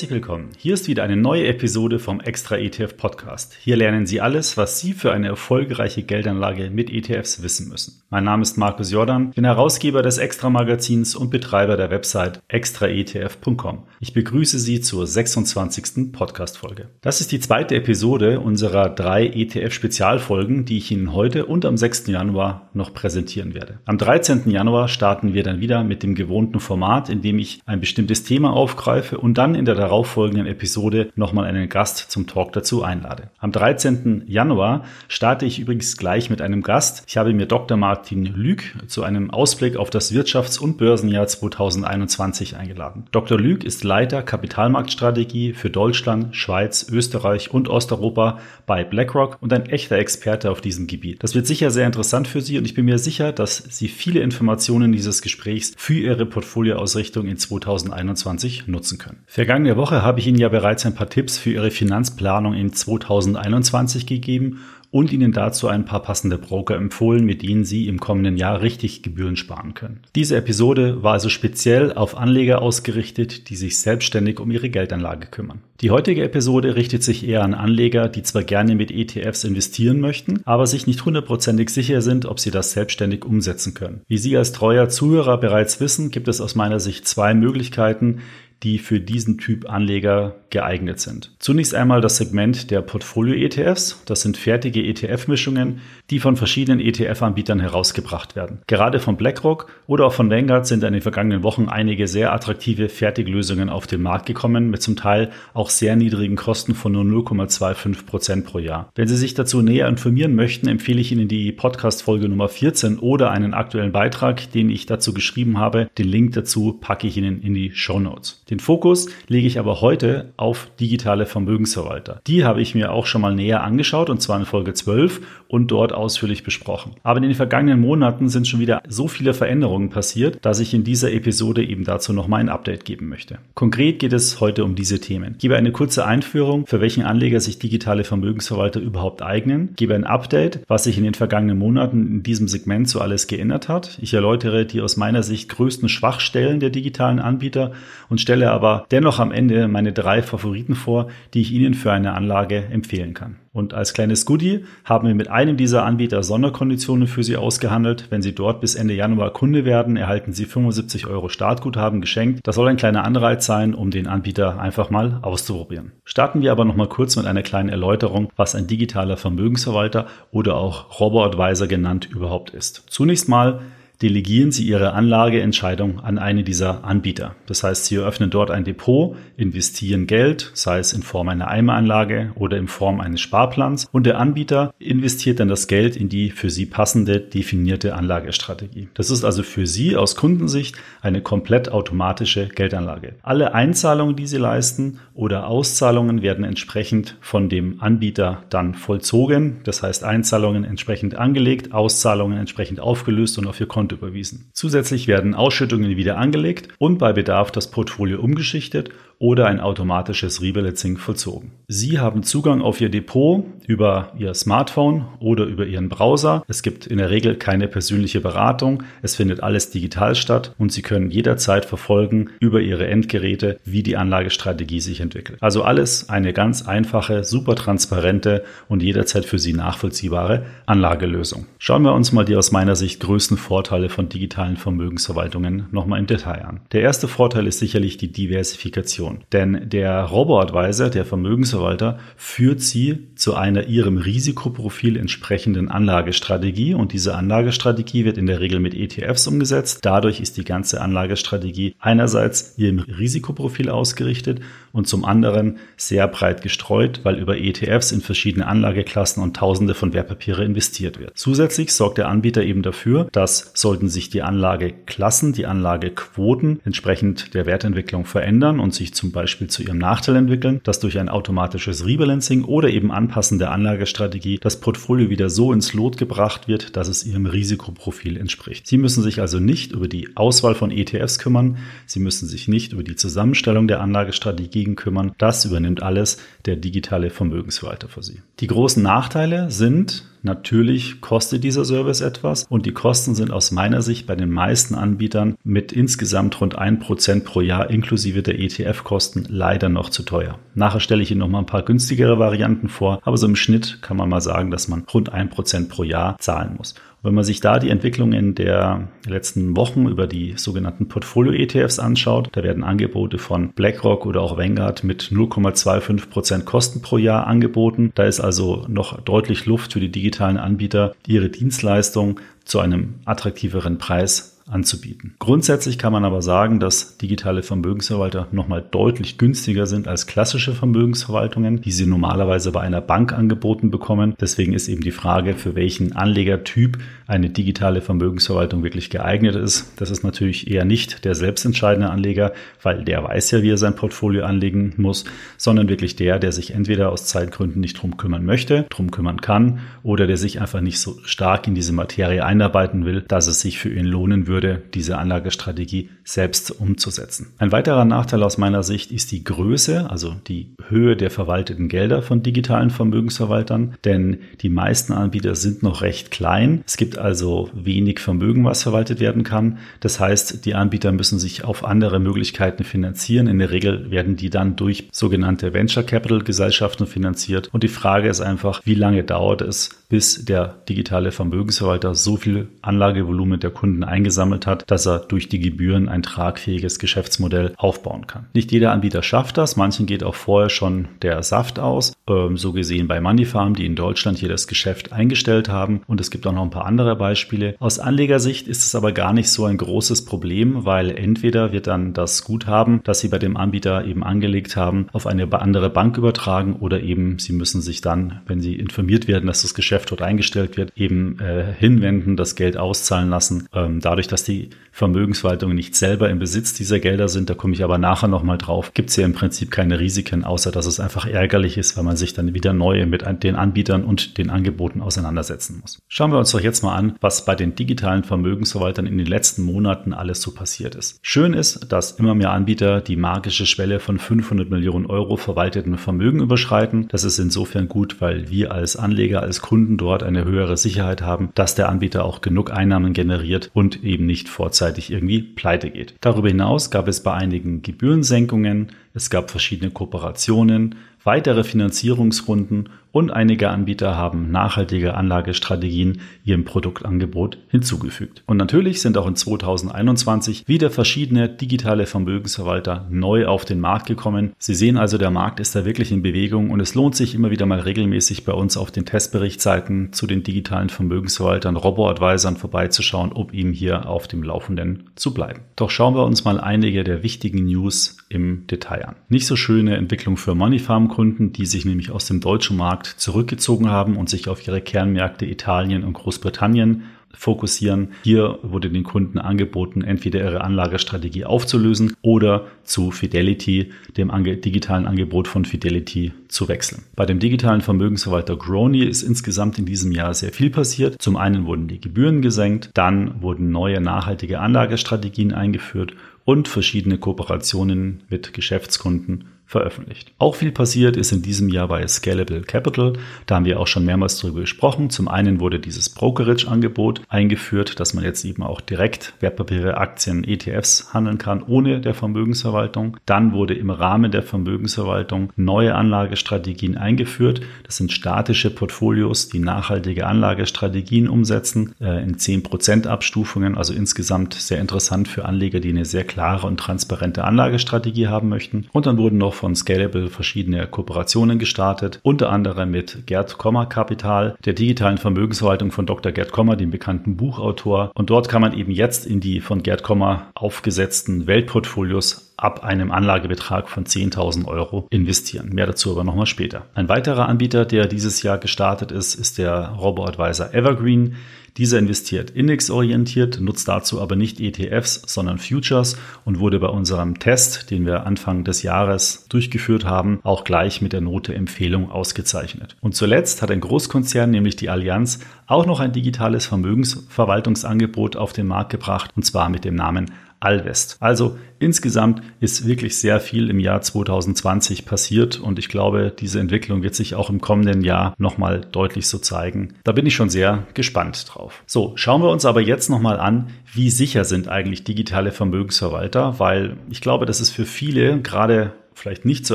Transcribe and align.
Herzlich 0.00 0.14
willkommen. 0.14 0.48
Hier 0.56 0.72
ist 0.72 0.88
wieder 0.88 1.02
eine 1.02 1.18
neue 1.18 1.46
Episode 1.46 1.98
vom 1.98 2.20
Extra 2.20 2.56
ETF 2.56 2.96
Podcast. 2.96 3.54
Hier 3.60 3.76
lernen 3.76 4.06
Sie 4.06 4.22
alles, 4.22 4.56
was 4.56 4.80
Sie 4.80 4.94
für 4.94 5.12
eine 5.12 5.26
erfolgreiche 5.26 6.04
Geldanlage 6.04 6.70
mit 6.70 6.88
ETFs 6.88 7.42
wissen 7.42 7.68
müssen. 7.68 8.00
Mein 8.08 8.24
Name 8.24 8.40
ist 8.40 8.56
Markus 8.56 8.90
Jordan, 8.90 9.32
bin 9.32 9.44
Herausgeber 9.44 10.00
des 10.00 10.16
Extra 10.16 10.48
Magazins 10.48 11.14
und 11.14 11.28
Betreiber 11.28 11.76
der 11.76 11.90
Website 11.90 12.40
extraetf.com. 12.48 13.84
Ich 14.00 14.14
begrüße 14.14 14.58
Sie 14.58 14.80
zur 14.80 15.06
26. 15.06 16.12
Podcast 16.12 16.56
Folge. 16.56 16.88
Das 17.02 17.20
ist 17.20 17.30
die 17.30 17.38
zweite 17.38 17.74
Episode 17.74 18.40
unserer 18.40 18.88
drei 18.88 19.26
ETF 19.26 19.74
Spezialfolgen, 19.74 20.64
die 20.64 20.78
ich 20.78 20.90
Ihnen 20.90 21.12
heute 21.12 21.44
und 21.44 21.66
am 21.66 21.76
6. 21.76 22.06
Januar 22.06 22.70
noch 22.72 22.94
präsentieren 22.94 23.52
werde. 23.52 23.80
Am 23.84 23.98
13. 23.98 24.48
Januar 24.50 24.88
starten 24.88 25.34
wir 25.34 25.42
dann 25.42 25.60
wieder 25.60 25.84
mit 25.84 26.02
dem 26.02 26.14
gewohnten 26.14 26.58
Format, 26.58 27.10
in 27.10 27.20
dem 27.20 27.38
ich 27.38 27.60
ein 27.66 27.80
bestimmtes 27.80 28.24
Thema 28.24 28.54
aufgreife 28.54 29.18
und 29.18 29.36
dann 29.36 29.54
in 29.54 29.66
der 29.66 29.76
darauffolgenden 29.90 30.46
Episode 30.46 31.10
nochmal 31.16 31.46
einen 31.46 31.68
Gast 31.68 32.10
zum 32.10 32.26
Talk 32.26 32.52
dazu 32.52 32.82
einlade. 32.82 33.30
Am 33.38 33.52
13. 33.52 34.24
Januar 34.26 34.84
starte 35.08 35.46
ich 35.46 35.58
übrigens 35.58 35.96
gleich 35.96 36.30
mit 36.30 36.40
einem 36.40 36.62
Gast. 36.62 37.04
Ich 37.06 37.16
habe 37.16 37.32
mir 37.32 37.46
Dr. 37.46 37.76
Martin 37.76 38.24
Lüg 38.24 38.76
zu 38.86 39.02
einem 39.02 39.30
Ausblick 39.30 39.76
auf 39.76 39.90
das 39.90 40.12
Wirtschafts- 40.12 40.60
und 40.60 40.78
Börsenjahr 40.78 41.26
2021 41.26 42.56
eingeladen. 42.56 43.06
Dr. 43.10 43.38
Lüg 43.38 43.64
ist 43.64 43.82
Leiter 43.82 44.22
Kapitalmarktstrategie 44.22 45.54
für 45.54 45.70
Deutschland, 45.70 46.36
Schweiz, 46.36 46.86
Österreich 46.88 47.52
und 47.52 47.68
Osteuropa 47.68 48.38
bei 48.66 48.84
BlackRock 48.84 49.38
und 49.40 49.52
ein 49.52 49.66
echter 49.66 49.96
Experte 49.96 50.50
auf 50.50 50.60
diesem 50.60 50.86
Gebiet. 50.86 51.22
Das 51.22 51.34
wird 51.34 51.46
sicher 51.48 51.70
sehr 51.70 51.86
interessant 51.86 52.28
für 52.28 52.40
Sie 52.40 52.58
und 52.58 52.64
ich 52.64 52.74
bin 52.74 52.84
mir 52.84 52.98
sicher, 52.98 53.32
dass 53.32 53.56
Sie 53.56 53.88
viele 53.88 54.20
Informationen 54.20 54.92
dieses 54.92 55.22
Gesprächs 55.22 55.72
für 55.76 55.94
Ihre 55.94 56.26
Portfolioausrichtung 56.26 57.26
in 57.26 57.38
2021 57.38 58.68
nutzen 58.68 58.98
können. 58.98 59.24
Vergangen 59.26 59.60
vergangene 59.60 59.76
Woche 59.80 60.02
habe 60.02 60.20
ich 60.20 60.26
Ihnen 60.26 60.38
ja 60.38 60.48
bereits 60.48 60.84
ein 60.84 60.94
paar 60.94 61.08
Tipps 61.08 61.38
für 61.38 61.50
Ihre 61.50 61.70
Finanzplanung 61.70 62.54
in 62.54 62.72
2021 62.72 64.06
gegeben 64.06 64.60
und 64.90 65.12
Ihnen 65.12 65.32
dazu 65.32 65.68
ein 65.68 65.84
paar 65.84 66.02
passende 66.02 66.36
Broker 66.36 66.74
empfohlen, 66.74 67.24
mit 67.24 67.42
denen 67.42 67.64
Sie 67.64 67.86
im 67.86 68.00
kommenden 68.00 68.36
Jahr 68.36 68.60
richtig 68.60 69.02
Gebühren 69.02 69.36
sparen 69.36 69.74
können. 69.74 70.00
Diese 70.16 70.36
Episode 70.36 71.02
war 71.02 71.12
also 71.12 71.28
speziell 71.28 71.92
auf 71.92 72.16
Anleger 72.16 72.60
ausgerichtet, 72.60 73.48
die 73.48 73.56
sich 73.56 73.78
selbstständig 73.78 74.40
um 74.40 74.50
ihre 74.50 74.68
Geldanlage 74.68 75.28
kümmern. 75.28 75.60
Die 75.80 75.90
heutige 75.90 76.24
Episode 76.24 76.74
richtet 76.74 77.02
sich 77.02 77.26
eher 77.26 77.42
an 77.42 77.54
Anleger, 77.54 78.08
die 78.08 78.22
zwar 78.22 78.42
gerne 78.42 78.74
mit 78.74 78.90
ETFs 78.90 79.44
investieren 79.44 80.00
möchten, 80.00 80.42
aber 80.44 80.66
sich 80.66 80.86
nicht 80.86 81.04
hundertprozentig 81.04 81.70
sicher 81.70 82.02
sind, 82.02 82.26
ob 82.26 82.40
sie 82.40 82.50
das 82.50 82.72
selbstständig 82.72 83.24
umsetzen 83.24 83.74
können. 83.74 84.02
Wie 84.08 84.18
Sie 84.18 84.36
als 84.36 84.52
treuer 84.52 84.88
Zuhörer 84.88 85.38
bereits 85.38 85.80
wissen, 85.80 86.10
gibt 86.10 86.28
es 86.28 86.40
aus 86.40 86.54
meiner 86.54 86.80
Sicht 86.80 87.06
zwei 87.06 87.32
Möglichkeiten, 87.32 88.20
die 88.62 88.78
für 88.78 89.00
diesen 89.00 89.38
Typ 89.38 89.68
Anleger 89.68 90.36
geeignet 90.50 91.00
sind. 91.00 91.32
Zunächst 91.38 91.74
einmal 91.74 92.00
das 92.00 92.16
Segment 92.16 92.70
der 92.70 92.82
Portfolio-ETFs. 92.82 94.02
Das 94.04 94.20
sind 94.20 94.36
fertige 94.36 94.82
ETF-Mischungen, 94.82 95.80
die 96.10 96.18
von 96.18 96.36
verschiedenen 96.36 96.80
ETF-Anbietern 96.80 97.60
herausgebracht 97.60 98.36
werden. 98.36 98.58
Gerade 98.66 98.98
von 98.98 99.16
BlackRock 99.16 99.68
oder 99.86 100.06
auch 100.06 100.12
von 100.12 100.30
Vanguard 100.30 100.66
sind 100.66 100.84
in 100.84 100.92
den 100.92 101.02
vergangenen 101.02 101.42
Wochen 101.42 101.68
einige 101.68 102.08
sehr 102.08 102.32
attraktive 102.32 102.88
Fertiglösungen 102.88 103.68
auf 103.68 103.86
den 103.86 104.02
Markt 104.02 104.26
gekommen, 104.26 104.70
mit 104.70 104.82
zum 104.82 104.96
Teil 104.96 105.30
auch 105.54 105.70
sehr 105.70 105.96
niedrigen 105.96 106.36
Kosten 106.36 106.74
von 106.74 106.92
nur 106.92 107.04
0,25 107.04 108.06
Prozent 108.06 108.44
pro 108.44 108.58
Jahr. 108.58 108.90
Wenn 108.94 109.08
Sie 109.08 109.16
sich 109.16 109.34
dazu 109.34 109.62
näher 109.62 109.88
informieren 109.88 110.34
möchten, 110.34 110.68
empfehle 110.68 111.00
ich 111.00 111.12
Ihnen 111.12 111.28
die 111.28 111.52
Podcast-Folge 111.52 112.28
Nummer 112.28 112.48
14 112.48 112.98
oder 112.98 113.30
einen 113.30 113.54
aktuellen 113.54 113.92
Beitrag, 113.92 114.50
den 114.52 114.68
ich 114.70 114.86
dazu 114.86 115.14
geschrieben 115.14 115.58
habe. 115.58 115.88
Den 115.96 116.08
Link 116.08 116.32
dazu 116.32 116.72
packe 116.72 117.06
ich 117.06 117.16
Ihnen 117.16 117.40
in 117.40 117.54
die 117.54 117.70
Show 117.72 118.00
Notes. 118.00 118.42
Den 118.50 118.58
Fokus 118.58 119.08
lege 119.28 119.46
ich 119.46 119.60
aber 119.60 119.80
heute 119.80 120.32
auf 120.36 120.70
digitale 120.80 121.24
Vermögensverwalter. 121.24 122.20
Die 122.26 122.44
habe 122.44 122.60
ich 122.60 122.74
mir 122.74 122.90
auch 122.90 123.06
schon 123.06 123.20
mal 123.20 123.34
näher 123.34 123.62
angeschaut 123.62 124.10
und 124.10 124.20
zwar 124.20 124.40
in 124.40 124.44
Folge 124.44 124.74
12 124.74 125.20
und 125.46 125.70
dort 125.70 125.92
ausführlich 125.92 126.42
besprochen. 126.42 126.96
Aber 127.04 127.18
in 127.18 127.24
den 127.24 127.34
vergangenen 127.34 127.80
Monaten 127.80 128.28
sind 128.28 128.48
schon 128.48 128.58
wieder 128.58 128.82
so 128.88 129.06
viele 129.06 129.34
Veränderungen 129.34 129.90
passiert, 129.90 130.38
dass 130.42 130.58
ich 130.58 130.74
in 130.74 130.82
dieser 130.82 131.12
Episode 131.12 131.64
eben 131.64 131.84
dazu 131.84 132.12
nochmal 132.12 132.40
ein 132.40 132.48
Update 132.48 132.84
geben 132.84 133.08
möchte. 133.08 133.38
Konkret 133.54 134.00
geht 134.00 134.12
es 134.12 134.40
heute 134.40 134.64
um 134.64 134.74
diese 134.74 135.00
Themen. 135.00 135.34
Ich 135.34 135.42
gebe 135.42 135.56
eine 135.56 135.70
kurze 135.70 136.04
Einführung, 136.04 136.66
für 136.66 136.80
welchen 136.80 137.04
Anleger 137.04 137.38
sich 137.38 137.60
digitale 137.60 138.02
Vermögensverwalter 138.02 138.80
überhaupt 138.80 139.22
eignen, 139.22 139.74
gebe 139.76 139.94
ein 139.94 140.04
Update, 140.04 140.60
was 140.66 140.84
sich 140.84 140.98
in 140.98 141.04
den 141.04 141.14
vergangenen 141.14 141.58
Monaten 141.58 142.06
in 142.06 142.22
diesem 142.24 142.48
Segment 142.48 142.88
so 142.88 143.00
alles 143.00 143.28
geändert 143.28 143.68
hat. 143.68 143.98
Ich 144.02 144.12
erläutere 144.12 144.66
die 144.66 144.80
aus 144.80 144.96
meiner 144.96 145.22
Sicht 145.22 145.48
größten 145.50 145.88
Schwachstellen 145.88 146.58
der 146.58 146.70
digitalen 146.70 147.20
Anbieter 147.20 147.72
und 148.08 148.20
stelle 148.20 148.39
stelle 148.40 148.52
aber 148.52 148.86
dennoch 148.90 149.18
am 149.18 149.32
Ende 149.32 149.68
meine 149.68 149.92
drei 149.92 150.22
Favoriten 150.22 150.74
vor, 150.74 151.08
die 151.34 151.42
ich 151.42 151.52
Ihnen 151.52 151.74
für 151.74 151.92
eine 151.92 152.14
Anlage 152.14 152.64
empfehlen 152.70 153.12
kann. 153.12 153.36
Und 153.52 153.74
als 153.74 153.92
kleines 153.92 154.24
Goodie 154.24 154.64
haben 154.84 155.08
wir 155.08 155.14
mit 155.14 155.28
einem 155.28 155.58
dieser 155.58 155.84
Anbieter 155.84 156.22
Sonderkonditionen 156.22 157.06
für 157.06 157.22
Sie 157.22 157.36
ausgehandelt. 157.36 158.06
Wenn 158.08 158.22
Sie 158.22 158.34
dort 158.34 158.62
bis 158.62 158.76
Ende 158.76 158.94
Januar 158.94 159.32
Kunde 159.32 159.66
werden, 159.66 159.96
erhalten 159.96 160.32
Sie 160.32 160.46
75 160.46 161.06
Euro 161.06 161.28
Startguthaben 161.28 162.00
geschenkt. 162.00 162.40
Das 162.44 162.54
soll 162.54 162.68
ein 162.68 162.78
kleiner 162.78 163.04
Anreiz 163.04 163.44
sein, 163.44 163.74
um 163.74 163.90
den 163.90 164.06
Anbieter 164.06 164.58
einfach 164.58 164.88
mal 164.88 165.18
auszuprobieren. 165.20 165.92
Starten 166.04 166.40
wir 166.40 166.52
aber 166.52 166.64
noch 166.64 166.76
mal 166.76 166.88
kurz 166.88 167.16
mit 167.16 167.26
einer 167.26 167.42
kleinen 167.42 167.68
Erläuterung, 167.68 168.32
was 168.36 168.54
ein 168.54 168.68
digitaler 168.68 169.18
Vermögensverwalter 169.18 170.06
oder 170.30 170.56
auch 170.56 170.98
Robo-Advisor 170.98 171.66
genannt 171.66 172.08
überhaupt 172.10 172.50
ist. 172.50 172.84
Zunächst 172.88 173.28
mal 173.28 173.60
delegieren 174.02 174.50
Sie 174.50 174.64
Ihre 174.64 174.92
Anlageentscheidung 174.94 176.00
an 176.00 176.18
eine 176.18 176.42
dieser 176.42 176.84
Anbieter. 176.84 177.34
Das 177.46 177.62
heißt, 177.62 177.84
Sie 177.84 177.96
eröffnen 177.96 178.30
dort 178.30 178.50
ein 178.50 178.64
Depot, 178.64 179.16
investieren 179.36 180.06
Geld, 180.06 180.50
sei 180.54 180.78
es 180.78 180.92
in 180.92 181.02
Form 181.02 181.28
einer 181.28 181.48
Eimeranlage 181.48 182.32
oder 182.34 182.56
in 182.56 182.68
Form 182.68 183.00
eines 183.00 183.20
Sparplans 183.20 183.88
und 183.92 184.06
der 184.06 184.18
Anbieter 184.18 184.72
investiert 184.78 185.40
dann 185.40 185.48
das 185.48 185.66
Geld 185.66 185.96
in 185.96 186.08
die 186.08 186.30
für 186.30 186.48
Sie 186.50 186.66
passende 186.66 187.20
definierte 187.20 187.94
Anlagestrategie. 187.94 188.88
Das 188.94 189.10
ist 189.10 189.24
also 189.24 189.42
für 189.42 189.66
Sie 189.66 189.96
aus 189.96 190.16
Kundensicht 190.16 190.76
eine 191.02 191.20
komplett 191.20 191.70
automatische 191.70 192.48
Geldanlage. 192.48 193.14
Alle 193.22 193.54
Einzahlungen, 193.54 194.16
die 194.16 194.26
Sie 194.26 194.38
leisten 194.38 195.00
oder 195.14 195.46
Auszahlungen 195.46 196.22
werden 196.22 196.44
entsprechend 196.44 197.16
von 197.20 197.50
dem 197.50 197.82
Anbieter 197.82 198.44
dann 198.48 198.74
vollzogen. 198.74 199.60
Das 199.64 199.82
heißt, 199.82 200.04
Einzahlungen 200.04 200.64
entsprechend 200.64 201.16
angelegt, 201.16 201.72
Auszahlungen 201.72 202.38
entsprechend 202.38 202.80
aufgelöst 202.80 203.38
und 203.38 203.46
auf 203.46 203.60
Ihr 203.60 203.66
Konto 203.66 203.89
überwiesen. 203.92 204.50
Zusätzlich 204.52 205.06
werden 205.06 205.34
Ausschüttungen 205.34 205.96
wieder 205.96 206.18
angelegt 206.18 206.68
und 206.78 206.98
bei 206.98 207.12
Bedarf 207.12 207.50
das 207.50 207.70
Portfolio 207.70 208.20
umgeschichtet 208.20 208.90
oder 209.20 209.46
ein 209.46 209.60
automatisches 209.60 210.40
Rebalancing 210.40 210.96
vollzogen. 210.96 211.52
Sie 211.68 212.00
haben 212.00 212.22
Zugang 212.22 212.62
auf 212.62 212.80
Ihr 212.80 212.88
Depot 212.88 213.44
über 213.66 214.12
Ihr 214.18 214.32
Smartphone 214.32 215.04
oder 215.20 215.44
über 215.44 215.66
Ihren 215.66 215.90
Browser. 215.90 216.42
Es 216.48 216.62
gibt 216.62 216.86
in 216.86 216.96
der 216.96 217.10
Regel 217.10 217.36
keine 217.36 217.68
persönliche 217.68 218.22
Beratung. 218.22 218.82
Es 219.02 219.16
findet 219.16 219.42
alles 219.42 219.70
digital 219.70 220.14
statt 220.14 220.54
und 220.58 220.72
Sie 220.72 220.80
können 220.80 221.10
jederzeit 221.10 221.66
verfolgen 221.66 222.30
über 222.40 222.62
Ihre 222.62 222.86
Endgeräte, 222.86 223.60
wie 223.62 223.82
die 223.82 223.98
Anlagestrategie 223.98 224.80
sich 224.80 225.00
entwickelt. 225.00 225.36
Also 225.42 225.64
alles 225.64 226.08
eine 226.08 226.32
ganz 226.32 226.66
einfache, 226.66 227.22
super 227.22 227.56
transparente 227.56 228.42
und 228.68 228.82
jederzeit 228.82 229.26
für 229.26 229.38
Sie 229.38 229.52
nachvollziehbare 229.52 230.46
Anlagelösung. 230.64 231.44
Schauen 231.58 231.82
wir 231.82 231.92
uns 231.92 232.12
mal 232.12 232.24
die 232.24 232.36
aus 232.36 232.52
meiner 232.52 232.74
Sicht 232.74 233.00
größten 233.00 233.36
Vorteile 233.36 233.90
von 233.90 234.08
digitalen 234.08 234.56
Vermögensverwaltungen 234.56 235.66
nochmal 235.72 235.98
im 235.98 236.06
Detail 236.06 236.46
an. 236.46 236.60
Der 236.72 236.80
erste 236.80 237.06
Vorteil 237.06 237.46
ist 237.46 237.58
sicherlich 237.58 237.98
die 237.98 238.10
Diversifikation. 238.10 239.09
Information. 239.10 239.24
Denn 239.32 239.68
der 239.68 240.04
Robo-Advisor, 240.04 240.90
der 240.90 241.04
Vermögensverwalter, 241.04 241.98
führt 242.16 242.60
Sie 242.60 243.08
zu 243.14 243.34
einer 243.34 243.66
Ihrem 243.66 243.98
Risikoprofil 243.98 244.96
entsprechenden 244.96 245.70
Anlagestrategie 245.70 246.74
und 246.74 246.92
diese 246.92 247.14
Anlagestrategie 247.14 248.04
wird 248.04 248.18
in 248.18 248.26
der 248.26 248.40
Regel 248.40 248.60
mit 248.60 248.74
ETFs 248.74 249.26
umgesetzt. 249.26 249.80
Dadurch 249.82 250.20
ist 250.20 250.36
die 250.36 250.44
ganze 250.44 250.80
Anlagestrategie 250.80 251.74
einerseits 251.78 252.54
Ihrem 252.58 252.80
Risikoprofil 252.80 253.70
ausgerichtet 253.70 254.40
und 254.72 254.86
zum 254.86 255.04
anderen 255.04 255.58
sehr 255.76 256.06
breit 256.08 256.42
gestreut, 256.42 257.00
weil 257.02 257.18
über 257.18 257.38
ETFs 257.38 257.92
in 257.92 258.00
verschiedene 258.00 258.46
Anlageklassen 258.46 259.22
und 259.22 259.36
Tausende 259.36 259.74
von 259.74 259.92
Wertpapiere 259.92 260.44
investiert 260.44 260.98
wird. 260.98 261.12
Zusätzlich 261.14 261.72
sorgt 261.72 261.98
der 261.98 262.08
Anbieter 262.08 262.42
eben 262.42 262.62
dafür, 262.62 263.08
dass 263.12 263.52
sollten 263.54 263.88
sich 263.88 264.10
die 264.10 264.22
Anlageklassen, 264.22 265.32
die 265.32 265.46
Anlagequoten 265.46 266.60
entsprechend 266.64 267.34
der 267.34 267.46
Wertentwicklung 267.46 268.04
verändern 268.04 268.60
und 268.60 268.74
sich 268.74 268.94
zum 268.94 269.12
Beispiel 269.12 269.48
zu 269.48 269.62
ihrem 269.62 269.78
Nachteil 269.78 270.16
entwickeln, 270.16 270.60
dass 270.64 270.80
durch 270.80 270.98
ein 270.98 271.08
automatisches 271.08 271.86
Rebalancing 271.86 272.44
oder 272.44 272.68
eben 272.68 272.92
Anpassen 272.92 273.38
der 273.38 273.50
Anlagestrategie 273.52 274.38
das 274.40 274.60
Portfolio 274.60 275.10
wieder 275.10 275.30
so 275.30 275.52
ins 275.52 275.74
Lot 275.74 275.96
gebracht 275.96 276.48
wird, 276.48 276.76
dass 276.76 276.88
es 276.88 277.04
ihrem 277.04 277.26
Risikoprofil 277.26 278.16
entspricht. 278.16 278.66
Sie 278.66 278.78
müssen 278.78 279.02
sich 279.02 279.20
also 279.20 279.38
nicht 279.40 279.72
über 279.72 279.88
die 279.88 280.16
Auswahl 280.16 280.54
von 280.54 280.70
ETFs 280.70 281.18
kümmern, 281.18 281.58
Sie 281.86 282.00
müssen 282.00 282.28
sich 282.28 282.48
nicht 282.48 282.72
über 282.72 282.82
die 282.82 282.96
Zusammenstellung 282.96 283.66
der 283.66 283.80
Anlagestrategie 283.80 284.59
Strategien 284.60 284.76
kümmern. 284.76 285.12
Das 285.18 285.44
übernimmt 285.44 285.82
alles 285.82 286.18
der 286.44 286.56
digitale 286.56 287.10
Vermögensverwalter 287.10 287.88
für 287.88 288.02
Sie. 288.02 288.22
Die 288.40 288.46
großen 288.46 288.82
Nachteile 288.82 289.50
sind, 289.50 290.04
Natürlich 290.22 291.00
kostet 291.00 291.44
dieser 291.44 291.64
Service 291.64 292.00
etwas 292.00 292.44
und 292.48 292.66
die 292.66 292.72
Kosten 292.72 293.14
sind 293.14 293.30
aus 293.30 293.52
meiner 293.52 293.80
Sicht 293.80 294.06
bei 294.06 294.16
den 294.16 294.30
meisten 294.30 294.74
Anbietern 294.74 295.36
mit 295.44 295.72
insgesamt 295.72 296.40
rund 296.40 296.58
1% 296.58 297.24
pro 297.24 297.40
Jahr 297.40 297.70
inklusive 297.70 298.22
der 298.22 298.38
ETF-Kosten 298.38 299.26
leider 299.28 299.68
noch 299.68 299.88
zu 299.88 300.02
teuer. 300.02 300.38
Nachher 300.54 300.80
stelle 300.80 301.02
ich 301.02 301.10
Ihnen 301.10 301.20
noch 301.20 301.28
mal 301.28 301.38
ein 301.38 301.46
paar 301.46 301.62
günstigere 301.62 302.18
Varianten 302.18 302.68
vor, 302.68 303.00
aber 303.02 303.16
so 303.16 303.26
im 303.26 303.36
Schnitt 303.36 303.80
kann 303.82 303.96
man 303.96 304.08
mal 304.08 304.20
sagen, 304.20 304.50
dass 304.50 304.68
man 304.68 304.84
rund 304.92 305.12
1% 305.12 305.68
pro 305.68 305.84
Jahr 305.84 306.16
zahlen 306.18 306.54
muss. 306.56 306.74
Wenn 307.02 307.14
man 307.14 307.24
sich 307.24 307.40
da 307.40 307.58
die 307.58 307.70
Entwicklungen 307.70 308.34
der 308.34 308.88
letzten 309.06 309.56
Wochen 309.56 309.86
über 309.86 310.06
die 310.06 310.34
sogenannten 310.36 310.88
Portfolio-ETFs 310.88 311.78
anschaut, 311.78 312.28
da 312.32 312.42
werden 312.42 312.62
Angebote 312.62 313.16
von 313.16 313.52
BlackRock 313.52 314.04
oder 314.04 314.20
auch 314.20 314.36
Vanguard 314.36 314.84
mit 314.84 315.04
0,25 315.04 316.10
Prozent 316.10 316.44
Kosten 316.44 316.82
pro 316.82 316.98
Jahr 316.98 317.26
angeboten. 317.26 317.90
Da 317.94 318.04
ist 318.04 318.20
also 318.20 318.66
noch 318.68 319.00
deutlich 319.00 319.46
Luft 319.46 319.72
für 319.72 319.80
die 319.80 319.90
digitalen 320.10 320.38
Anbieter, 320.38 320.94
ihre 321.06 321.28
Dienstleistung 321.28 322.18
zu 322.44 322.58
einem 322.58 322.94
attraktiveren 323.04 323.78
Preis 323.78 324.39
anzubieten. 324.50 325.14
Grundsätzlich 325.18 325.78
kann 325.78 325.92
man 325.92 326.04
aber 326.04 326.22
sagen, 326.22 326.60
dass 326.60 326.98
digitale 326.98 327.42
Vermögensverwalter 327.42 328.28
nochmal 328.32 328.64
deutlich 328.70 329.18
günstiger 329.18 329.66
sind 329.66 329.88
als 329.88 330.06
klassische 330.06 330.52
Vermögensverwaltungen, 330.52 331.60
die 331.60 331.72
sie 331.72 331.86
normalerweise 331.86 332.52
bei 332.52 332.60
einer 332.60 332.80
Bank 332.80 333.12
angeboten 333.12 333.70
bekommen. 333.70 334.14
Deswegen 334.20 334.52
ist 334.52 334.68
eben 334.68 334.82
die 334.82 334.90
Frage, 334.90 335.34
für 335.34 335.54
welchen 335.54 335.92
Anlegertyp 335.92 336.78
eine 337.06 337.30
digitale 337.30 337.80
Vermögensverwaltung 337.80 338.62
wirklich 338.62 338.90
geeignet 338.90 339.34
ist. 339.34 339.72
Das 339.76 339.90
ist 339.90 340.04
natürlich 340.04 340.50
eher 340.50 340.64
nicht 340.64 341.04
der 341.04 341.14
selbstentscheidende 341.14 341.90
Anleger, 341.90 342.32
weil 342.62 342.84
der 342.84 343.02
weiß 343.02 343.32
ja, 343.32 343.42
wie 343.42 343.50
er 343.50 343.58
sein 343.58 343.74
Portfolio 343.74 344.24
anlegen 344.24 344.74
muss, 344.76 345.04
sondern 345.36 345.68
wirklich 345.68 345.96
der, 345.96 346.18
der 346.18 346.32
sich 346.32 346.54
entweder 346.54 346.90
aus 346.92 347.06
Zeitgründen 347.06 347.60
nicht 347.60 347.80
drum 347.80 347.96
kümmern 347.96 348.24
möchte, 348.24 348.66
drum 348.70 348.90
kümmern 348.90 349.20
kann 349.20 349.60
oder 349.82 350.06
der 350.06 350.16
sich 350.16 350.40
einfach 350.40 350.60
nicht 350.60 350.78
so 350.78 350.98
stark 351.04 351.46
in 351.46 351.54
diese 351.54 351.72
Materie 351.72 352.24
einarbeiten 352.24 352.84
will, 352.84 353.02
dass 353.02 353.26
es 353.26 353.40
sich 353.40 353.58
für 353.58 353.70
ihn 353.70 353.86
lohnen 353.86 354.26
würde, 354.26 354.39
würde, 354.40 354.62
diese 354.72 354.96
Anlagestrategie 354.96 355.90
selbst 356.02 356.50
umzusetzen. 356.50 357.34
Ein 357.38 357.52
weiterer 357.52 357.84
Nachteil 357.84 358.22
aus 358.22 358.38
meiner 358.38 358.62
Sicht 358.62 358.90
ist 358.90 359.12
die 359.12 359.22
Größe, 359.22 359.90
also 359.90 360.14
die 360.26 360.54
Höhe 360.68 360.96
der 360.96 361.10
verwalteten 361.10 361.68
Gelder 361.68 362.00
von 362.00 362.22
digitalen 362.22 362.70
Vermögensverwaltern, 362.70 363.74
denn 363.84 364.18
die 364.40 364.48
meisten 364.48 364.94
Anbieter 364.94 365.34
sind 365.34 365.62
noch 365.62 365.82
recht 365.82 366.10
klein. 366.10 366.62
Es 366.66 366.78
gibt 366.78 366.96
also 366.96 367.50
wenig 367.52 367.98
Vermögen, 367.98 368.44
was 368.44 368.62
verwaltet 368.62 368.98
werden 368.98 369.24
kann. 369.24 369.58
Das 369.80 370.00
heißt, 370.00 370.46
die 370.46 370.54
Anbieter 370.54 370.92
müssen 370.92 371.18
sich 371.18 371.44
auf 371.44 371.64
andere 371.64 372.00
Möglichkeiten 372.00 372.64
finanzieren. 372.64 373.26
In 373.26 373.38
der 373.38 373.50
Regel 373.50 373.90
werden 373.90 374.16
die 374.16 374.30
dann 374.30 374.56
durch 374.56 374.88
sogenannte 374.90 375.52
Venture 375.52 375.82
Capital 375.82 376.20
Gesellschaften 376.20 376.86
finanziert. 376.86 377.50
Und 377.52 377.62
die 377.62 377.68
Frage 377.68 378.08
ist 378.08 378.22
einfach, 378.22 378.62
wie 378.64 378.74
lange 378.74 379.04
dauert 379.04 379.42
es, 379.42 379.68
bis 379.90 380.24
der 380.24 380.56
digitale 380.68 381.12
Vermögensverwalter 381.12 381.94
so 381.94 382.16
viel 382.16 382.48
Anlagevolumen 382.62 383.38
der 383.38 383.50
Kunden 383.50 383.84
eingesammelt 383.84 384.19
hat, 384.46 384.70
dass 384.70 384.86
er 384.86 385.00
durch 385.00 385.28
die 385.28 385.40
Gebühren 385.40 385.88
ein 385.88 386.02
tragfähiges 386.02 386.78
Geschäftsmodell 386.78 387.54
aufbauen 387.56 388.06
kann. 388.06 388.26
Nicht 388.34 388.52
jeder 388.52 388.72
Anbieter 388.72 389.02
schafft 389.02 389.38
das, 389.38 389.56
manchen 389.56 389.86
geht 389.86 390.04
auch 390.04 390.14
vorher 390.14 390.50
schon 390.50 390.88
der 391.02 391.22
Saft 391.22 391.58
aus, 391.58 391.92
ähm, 392.10 392.36
so 392.36 392.52
gesehen 392.52 392.88
bei 392.88 393.00
Moneyfarm, 393.00 393.54
die 393.54 393.66
in 393.66 393.76
Deutschland 393.76 394.18
hier 394.18 394.28
das 394.28 394.46
Geschäft 394.46 394.92
eingestellt 394.92 395.48
haben 395.48 395.82
und 395.86 396.00
es 396.00 396.10
gibt 396.10 396.26
auch 396.26 396.32
noch 396.32 396.42
ein 396.42 396.50
paar 396.50 396.66
andere 396.66 396.96
Beispiele. 396.96 397.54
Aus 397.58 397.78
Anlegersicht 397.78 398.48
ist 398.48 398.66
es 398.66 398.74
aber 398.74 398.92
gar 398.92 399.12
nicht 399.12 399.30
so 399.30 399.44
ein 399.44 399.56
großes 399.56 400.04
Problem, 400.04 400.64
weil 400.64 400.90
entweder 400.90 401.52
wird 401.52 401.66
dann 401.66 401.92
das 401.92 402.24
Guthaben, 402.24 402.80
das 402.84 403.00
Sie 403.00 403.08
bei 403.08 403.18
dem 403.18 403.36
Anbieter 403.36 403.84
eben 403.84 404.02
angelegt 404.02 404.56
haben, 404.56 404.88
auf 404.92 405.06
eine 405.06 405.30
andere 405.32 405.70
Bank 405.70 405.96
übertragen 405.96 406.56
oder 406.56 406.80
eben 406.80 407.18
Sie 407.18 407.32
müssen 407.32 407.60
sich 407.60 407.80
dann, 407.80 408.20
wenn 408.26 408.40
Sie 408.40 408.54
informiert 408.56 409.08
werden, 409.08 409.26
dass 409.26 409.42
das 409.42 409.54
Geschäft 409.54 409.90
dort 409.90 410.02
eingestellt 410.02 410.56
wird, 410.56 410.72
eben 410.76 411.18
äh, 411.20 411.52
hinwenden, 411.58 412.16
das 412.16 412.34
Geld 412.34 412.56
auszahlen 412.56 413.10
lassen. 413.10 413.48
Ähm, 413.54 413.80
dadurch, 413.80 414.08
dass 414.08 414.24
die 414.24 414.50
Vermögensverwaltungen 414.72 415.56
nicht 415.56 415.74
selber 415.74 416.10
im 416.10 416.18
Besitz 416.18 416.54
dieser 416.54 416.80
Gelder 416.80 417.08
sind, 417.08 417.30
da 417.30 417.34
komme 417.34 417.54
ich 417.54 417.64
aber 417.64 417.78
nachher 417.78 418.08
nochmal 418.08 418.38
drauf, 418.38 418.72
gibt 418.74 418.90
es 418.90 418.96
ja 418.96 419.04
im 419.04 419.12
Prinzip 419.12 419.50
keine 419.50 419.80
Risiken, 419.80 420.24
außer 420.24 420.52
dass 420.52 420.66
es 420.66 420.80
einfach 420.80 421.06
ärgerlich 421.06 421.58
ist, 421.58 421.76
weil 421.76 421.84
man 421.84 421.96
sich 422.00 422.14
dann 422.14 422.34
wieder 422.34 422.52
neu 422.52 422.84
mit 422.86 423.04
den 423.22 423.36
Anbietern 423.36 423.84
und 423.84 424.18
den 424.18 424.30
Angeboten 424.30 424.80
auseinandersetzen 424.80 425.60
muss. 425.60 425.78
Schauen 425.86 426.10
wir 426.10 426.18
uns 426.18 426.32
doch 426.32 426.40
jetzt 426.40 426.64
mal 426.64 426.74
an, 426.74 426.96
was 427.00 427.24
bei 427.24 427.36
den 427.36 427.54
digitalen 427.54 428.02
Vermögensverwaltern 428.02 428.86
in 428.86 428.98
den 428.98 429.06
letzten 429.06 429.42
Monaten 429.42 429.92
alles 429.92 430.20
so 430.20 430.32
passiert 430.32 430.74
ist. 430.74 430.98
Schön 431.02 431.34
ist, 431.34 431.72
dass 431.72 431.92
immer 431.92 432.14
mehr 432.14 432.32
Anbieter 432.32 432.80
die 432.80 432.96
magische 432.96 433.46
Schwelle 433.46 433.78
von 433.78 433.98
500 433.98 434.50
Millionen 434.50 434.86
Euro 434.86 435.16
verwalteten 435.16 435.78
Vermögen 435.78 436.20
überschreiten. 436.20 436.88
Das 436.88 437.04
ist 437.04 437.18
insofern 437.18 437.68
gut, 437.68 438.00
weil 438.00 438.30
wir 438.30 438.52
als 438.52 438.76
Anleger, 438.76 439.22
als 439.22 439.40
Kunden 439.40 439.76
dort 439.76 440.02
eine 440.02 440.24
höhere 440.24 440.56
Sicherheit 440.56 441.02
haben, 441.02 441.30
dass 441.34 441.54
der 441.54 441.68
Anbieter 441.68 442.04
auch 442.04 442.20
genug 442.20 442.50
Einnahmen 442.52 442.92
generiert 442.92 443.50
und 443.54 443.84
eben 443.84 444.06
nicht 444.06 444.28
vorzeitig 444.28 444.90
irgendwie 444.90 445.22
pleite 445.22 445.70
geht. 445.70 445.94
Darüber 446.00 446.28
hinaus 446.28 446.70
gab 446.70 446.88
es 446.88 447.02
bei 447.02 447.12
einigen 447.12 447.62
Gebührensenkungen, 447.62 448.68
es 448.94 449.10
gab 449.10 449.30
verschiedene 449.30 449.70
Kooperationen, 449.70 450.74
weitere 451.04 451.44
Finanzierungsrunden 451.44 452.68
und 452.92 453.10
einige 453.10 453.50
Anbieter 453.50 453.96
haben 453.96 454.30
nachhaltige 454.30 454.94
Anlagestrategien 454.94 456.00
ihrem 456.24 456.44
Produktangebot 456.44 457.38
hinzugefügt. 457.48 458.22
Und 458.26 458.36
natürlich 458.36 458.80
sind 458.82 458.98
auch 458.98 459.06
in 459.06 459.16
2021 459.16 460.46
wieder 460.46 460.70
verschiedene 460.70 461.28
digitale 461.28 461.86
Vermögensverwalter 461.86 462.86
neu 462.90 463.26
auf 463.26 463.44
den 463.44 463.60
Markt 463.60 463.86
gekommen. 463.86 464.32
Sie 464.38 464.54
sehen 464.54 464.76
also, 464.76 464.98
der 464.98 465.10
Markt 465.10 465.40
ist 465.40 465.54
da 465.54 465.64
wirklich 465.64 465.92
in 465.92 466.02
Bewegung 466.02 466.50
und 466.50 466.60
es 466.60 466.74
lohnt 466.74 466.96
sich 466.96 467.14
immer 467.14 467.30
wieder 467.30 467.46
mal 467.46 467.60
regelmäßig 467.60 468.24
bei 468.24 468.32
uns 468.32 468.56
auf 468.56 468.70
den 468.70 468.86
Testberichtsseiten 468.86 469.92
zu 469.92 470.06
den 470.06 470.22
digitalen 470.22 470.68
Vermögensverwaltern, 470.68 471.56
Robo-Advisern 471.56 472.36
vorbeizuschauen, 472.36 473.12
um 473.12 473.28
ihm 473.32 473.52
hier 473.52 473.88
auf 473.88 474.08
dem 474.08 474.22
Laufenden 474.22 474.90
zu 474.96 475.14
bleiben. 475.14 475.42
Doch 475.56 475.70
schauen 475.70 475.94
wir 475.94 476.04
uns 476.04 476.24
mal 476.24 476.40
einige 476.40 476.84
der 476.84 477.02
wichtigen 477.02 477.44
News 477.44 477.98
im 478.08 478.46
Detail 478.48 478.86
an. 478.86 478.96
Nicht 479.08 479.26
so 479.26 479.36
schöne 479.36 479.76
Entwicklung 479.76 480.16
für 480.16 480.34
Moneyfarm-Kunden, 480.34 481.32
die 481.32 481.46
sich 481.46 481.64
nämlich 481.64 481.90
aus 481.90 482.06
dem 482.06 482.20
deutschen 482.20 482.56
Markt 482.56 482.79
zurückgezogen 482.86 483.70
haben 483.70 483.96
und 483.96 484.08
sich 484.08 484.28
auf 484.28 484.46
ihre 484.46 484.60
Kernmärkte 484.60 485.26
Italien 485.26 485.84
und 485.84 485.94
Großbritannien 485.94 486.84
fokussieren. 487.12 487.88
Hier 488.04 488.38
wurde 488.42 488.70
den 488.70 488.84
Kunden 488.84 489.18
angeboten, 489.18 489.82
entweder 489.82 490.20
ihre 490.20 490.42
Anlagestrategie 490.42 491.24
aufzulösen 491.24 491.94
oder 492.02 492.46
zu 492.62 492.90
Fidelity, 492.90 493.72
dem 493.96 494.10
ange 494.10 494.36
digitalen 494.36 494.86
Angebot 494.86 495.28
von 495.28 495.44
Fidelity, 495.44 496.12
zu 496.28 496.48
wechseln. 496.48 496.82
Bei 496.94 497.06
dem 497.06 497.18
digitalen 497.18 497.60
Vermögensverwalter 497.60 498.36
Grony 498.36 498.84
ist 498.84 499.02
insgesamt 499.02 499.58
in 499.58 499.66
diesem 499.66 499.92
Jahr 499.92 500.14
sehr 500.14 500.32
viel 500.32 500.50
passiert. 500.50 501.00
Zum 501.02 501.16
einen 501.16 501.46
wurden 501.46 501.68
die 501.68 501.80
Gebühren 501.80 502.22
gesenkt, 502.22 502.70
dann 502.74 503.20
wurden 503.22 503.50
neue 503.50 503.80
nachhaltige 503.80 504.40
Anlagestrategien 504.40 505.32
eingeführt 505.32 505.94
und 506.24 506.46
verschiedene 506.46 506.98
Kooperationen 506.98 508.02
mit 508.08 508.32
Geschäftskunden 508.32 509.24
veröffentlicht. 509.50 510.12
Auch 510.18 510.36
viel 510.36 510.52
passiert 510.52 510.96
ist 510.96 511.10
in 511.10 511.22
diesem 511.22 511.48
Jahr 511.48 511.66
bei 511.66 511.84
Scalable 511.88 512.42
Capital. 512.42 512.92
Da 513.26 513.34
haben 513.34 513.44
wir 513.44 513.58
auch 513.58 513.66
schon 513.66 513.84
mehrmals 513.84 514.20
darüber 514.20 514.42
gesprochen. 514.42 514.90
Zum 514.90 515.08
einen 515.08 515.40
wurde 515.40 515.58
dieses 515.58 515.88
Brokerage-Angebot 515.88 517.02
eingeführt, 517.08 517.80
dass 517.80 517.92
man 517.92 518.04
jetzt 518.04 518.24
eben 518.24 518.44
auch 518.44 518.60
direkt 518.60 519.12
Wertpapiere, 519.18 519.76
Aktien, 519.76 520.22
ETFs 520.22 520.94
handeln 520.94 521.18
kann, 521.18 521.42
ohne 521.42 521.80
der 521.80 521.94
Vermögensverwaltung. 521.94 522.98
Dann 523.06 523.32
wurde 523.32 523.54
im 523.54 523.70
Rahmen 523.70 524.12
der 524.12 524.22
Vermögensverwaltung 524.22 525.32
neue 525.34 525.74
Anlagestrategien 525.74 526.76
eingeführt. 526.76 527.40
Das 527.64 527.76
sind 527.76 527.90
statische 527.90 528.50
Portfolios, 528.50 529.30
die 529.30 529.40
nachhaltige 529.40 530.06
Anlagestrategien 530.06 531.08
umsetzen, 531.08 531.74
äh, 531.80 532.00
in 532.04 532.18
10% 532.18 532.86
Abstufungen, 532.86 533.58
also 533.58 533.74
insgesamt 533.74 534.34
sehr 534.34 534.60
interessant 534.60 535.08
für 535.08 535.24
Anleger, 535.24 535.58
die 535.58 535.70
eine 535.70 535.86
sehr 535.86 536.04
klare 536.04 536.46
und 536.46 536.60
transparente 536.60 537.24
Anlagestrategie 537.24 538.06
haben 538.06 538.28
möchten. 538.28 538.68
Und 538.70 538.86
dann 538.86 538.96
wurden 538.96 539.18
noch 539.18 539.39
von 539.40 539.56
Scalable 539.56 540.10
verschiedene 540.10 540.66
Kooperationen 540.66 541.38
gestartet, 541.38 541.98
unter 542.02 542.30
anderem 542.30 542.70
mit 542.70 543.06
Gerd 543.06 543.38
Kommer 543.38 543.64
Kapital, 543.64 544.36
der 544.44 544.52
digitalen 544.52 544.98
Vermögensverwaltung 544.98 545.72
von 545.72 545.86
Dr. 545.86 546.12
Gerd 546.12 546.30
Kommer, 546.30 546.56
dem 546.56 546.70
bekannten 546.70 547.16
Buchautor. 547.16 547.90
Und 547.94 548.10
dort 548.10 548.28
kann 548.28 548.42
man 548.42 548.52
eben 548.52 548.70
jetzt 548.70 549.06
in 549.06 549.20
die 549.20 549.40
von 549.40 549.62
Gerd 549.62 549.82
Kommer 549.82 550.26
aufgesetzten 550.34 551.26
Weltportfolios 551.26 552.29
ab 552.40 552.64
einem 552.64 552.90
Anlagebetrag 552.90 553.68
von 553.68 553.84
10.000 553.84 554.46
Euro 554.46 554.86
investieren. 554.90 555.50
Mehr 555.50 555.66
dazu 555.66 555.92
aber 555.92 556.04
nochmal 556.04 556.26
später. 556.26 556.66
Ein 556.74 556.88
weiterer 556.88 557.28
Anbieter, 557.28 557.64
der 557.64 557.86
dieses 557.86 558.22
Jahr 558.22 558.38
gestartet 558.38 558.92
ist, 558.92 559.14
ist 559.14 559.38
der 559.38 559.68
Robo-Advisor 559.68 560.54
Evergreen. 560.54 561.16
Dieser 561.56 561.78
investiert 561.78 562.30
indexorientiert, 562.30 563.40
nutzt 563.40 563.66
dazu 563.68 564.00
aber 564.00 564.16
nicht 564.16 564.40
ETFs, 564.40 565.02
sondern 565.06 565.38
Futures 565.38 565.96
und 566.24 566.38
wurde 566.38 566.60
bei 566.60 566.68
unserem 566.68 567.18
Test, 567.18 567.70
den 567.70 567.86
wir 567.86 568.06
Anfang 568.06 568.44
des 568.44 568.62
Jahres 568.62 569.26
durchgeführt 569.28 569.84
haben, 569.84 570.20
auch 570.22 570.44
gleich 570.44 570.80
mit 570.80 570.92
der 570.92 571.00
Note 571.00 571.34
Empfehlung 571.34 571.90
ausgezeichnet. 571.90 572.76
Und 572.80 572.94
zuletzt 572.94 573.42
hat 573.42 573.50
ein 573.50 573.60
Großkonzern, 573.60 574.30
nämlich 574.30 574.56
die 574.56 574.70
Allianz, 574.70 575.18
auch 575.46 575.66
noch 575.66 575.80
ein 575.80 575.92
digitales 575.92 576.46
Vermögensverwaltungsangebot 576.46 578.16
auf 578.16 578.32
den 578.32 578.46
Markt 578.46 578.70
gebracht, 578.70 579.10
und 579.16 579.24
zwar 579.24 579.48
mit 579.48 579.64
dem 579.64 579.74
Namen 579.74 580.12
Alvest. 580.40 580.96
Also 581.00 581.38
insgesamt 581.58 582.22
ist 582.40 582.66
wirklich 582.66 582.98
sehr 582.98 583.20
viel 583.20 583.50
im 583.50 583.60
Jahr 583.60 583.82
2020 583.82 584.86
passiert 584.86 585.38
und 585.38 585.58
ich 585.58 585.68
glaube, 585.68 586.12
diese 586.18 586.40
Entwicklung 586.40 586.82
wird 586.82 586.94
sich 586.94 587.14
auch 587.14 587.28
im 587.30 587.40
kommenden 587.40 587.82
Jahr 587.82 588.14
nochmal 588.18 588.62
deutlich 588.72 589.06
so 589.06 589.18
zeigen. 589.18 589.74
Da 589.84 589.92
bin 589.92 590.06
ich 590.06 590.14
schon 590.14 590.30
sehr 590.30 590.66
gespannt 590.74 591.26
drauf. 591.28 591.62
So, 591.66 591.92
schauen 591.96 592.22
wir 592.22 592.30
uns 592.30 592.46
aber 592.46 592.62
jetzt 592.62 592.88
nochmal 592.88 593.20
an, 593.20 593.48
wie 593.72 593.90
sicher 593.90 594.24
sind 594.24 594.48
eigentlich 594.48 594.84
digitale 594.84 595.30
Vermögensverwalter, 595.30 596.38
weil 596.38 596.78
ich 596.88 597.00
glaube, 597.00 597.26
das 597.26 597.40
ist 597.40 597.50
für 597.50 597.66
viele, 597.66 598.20
gerade 598.20 598.72
vielleicht 598.94 599.24
nicht 599.24 599.46
so 599.46 599.54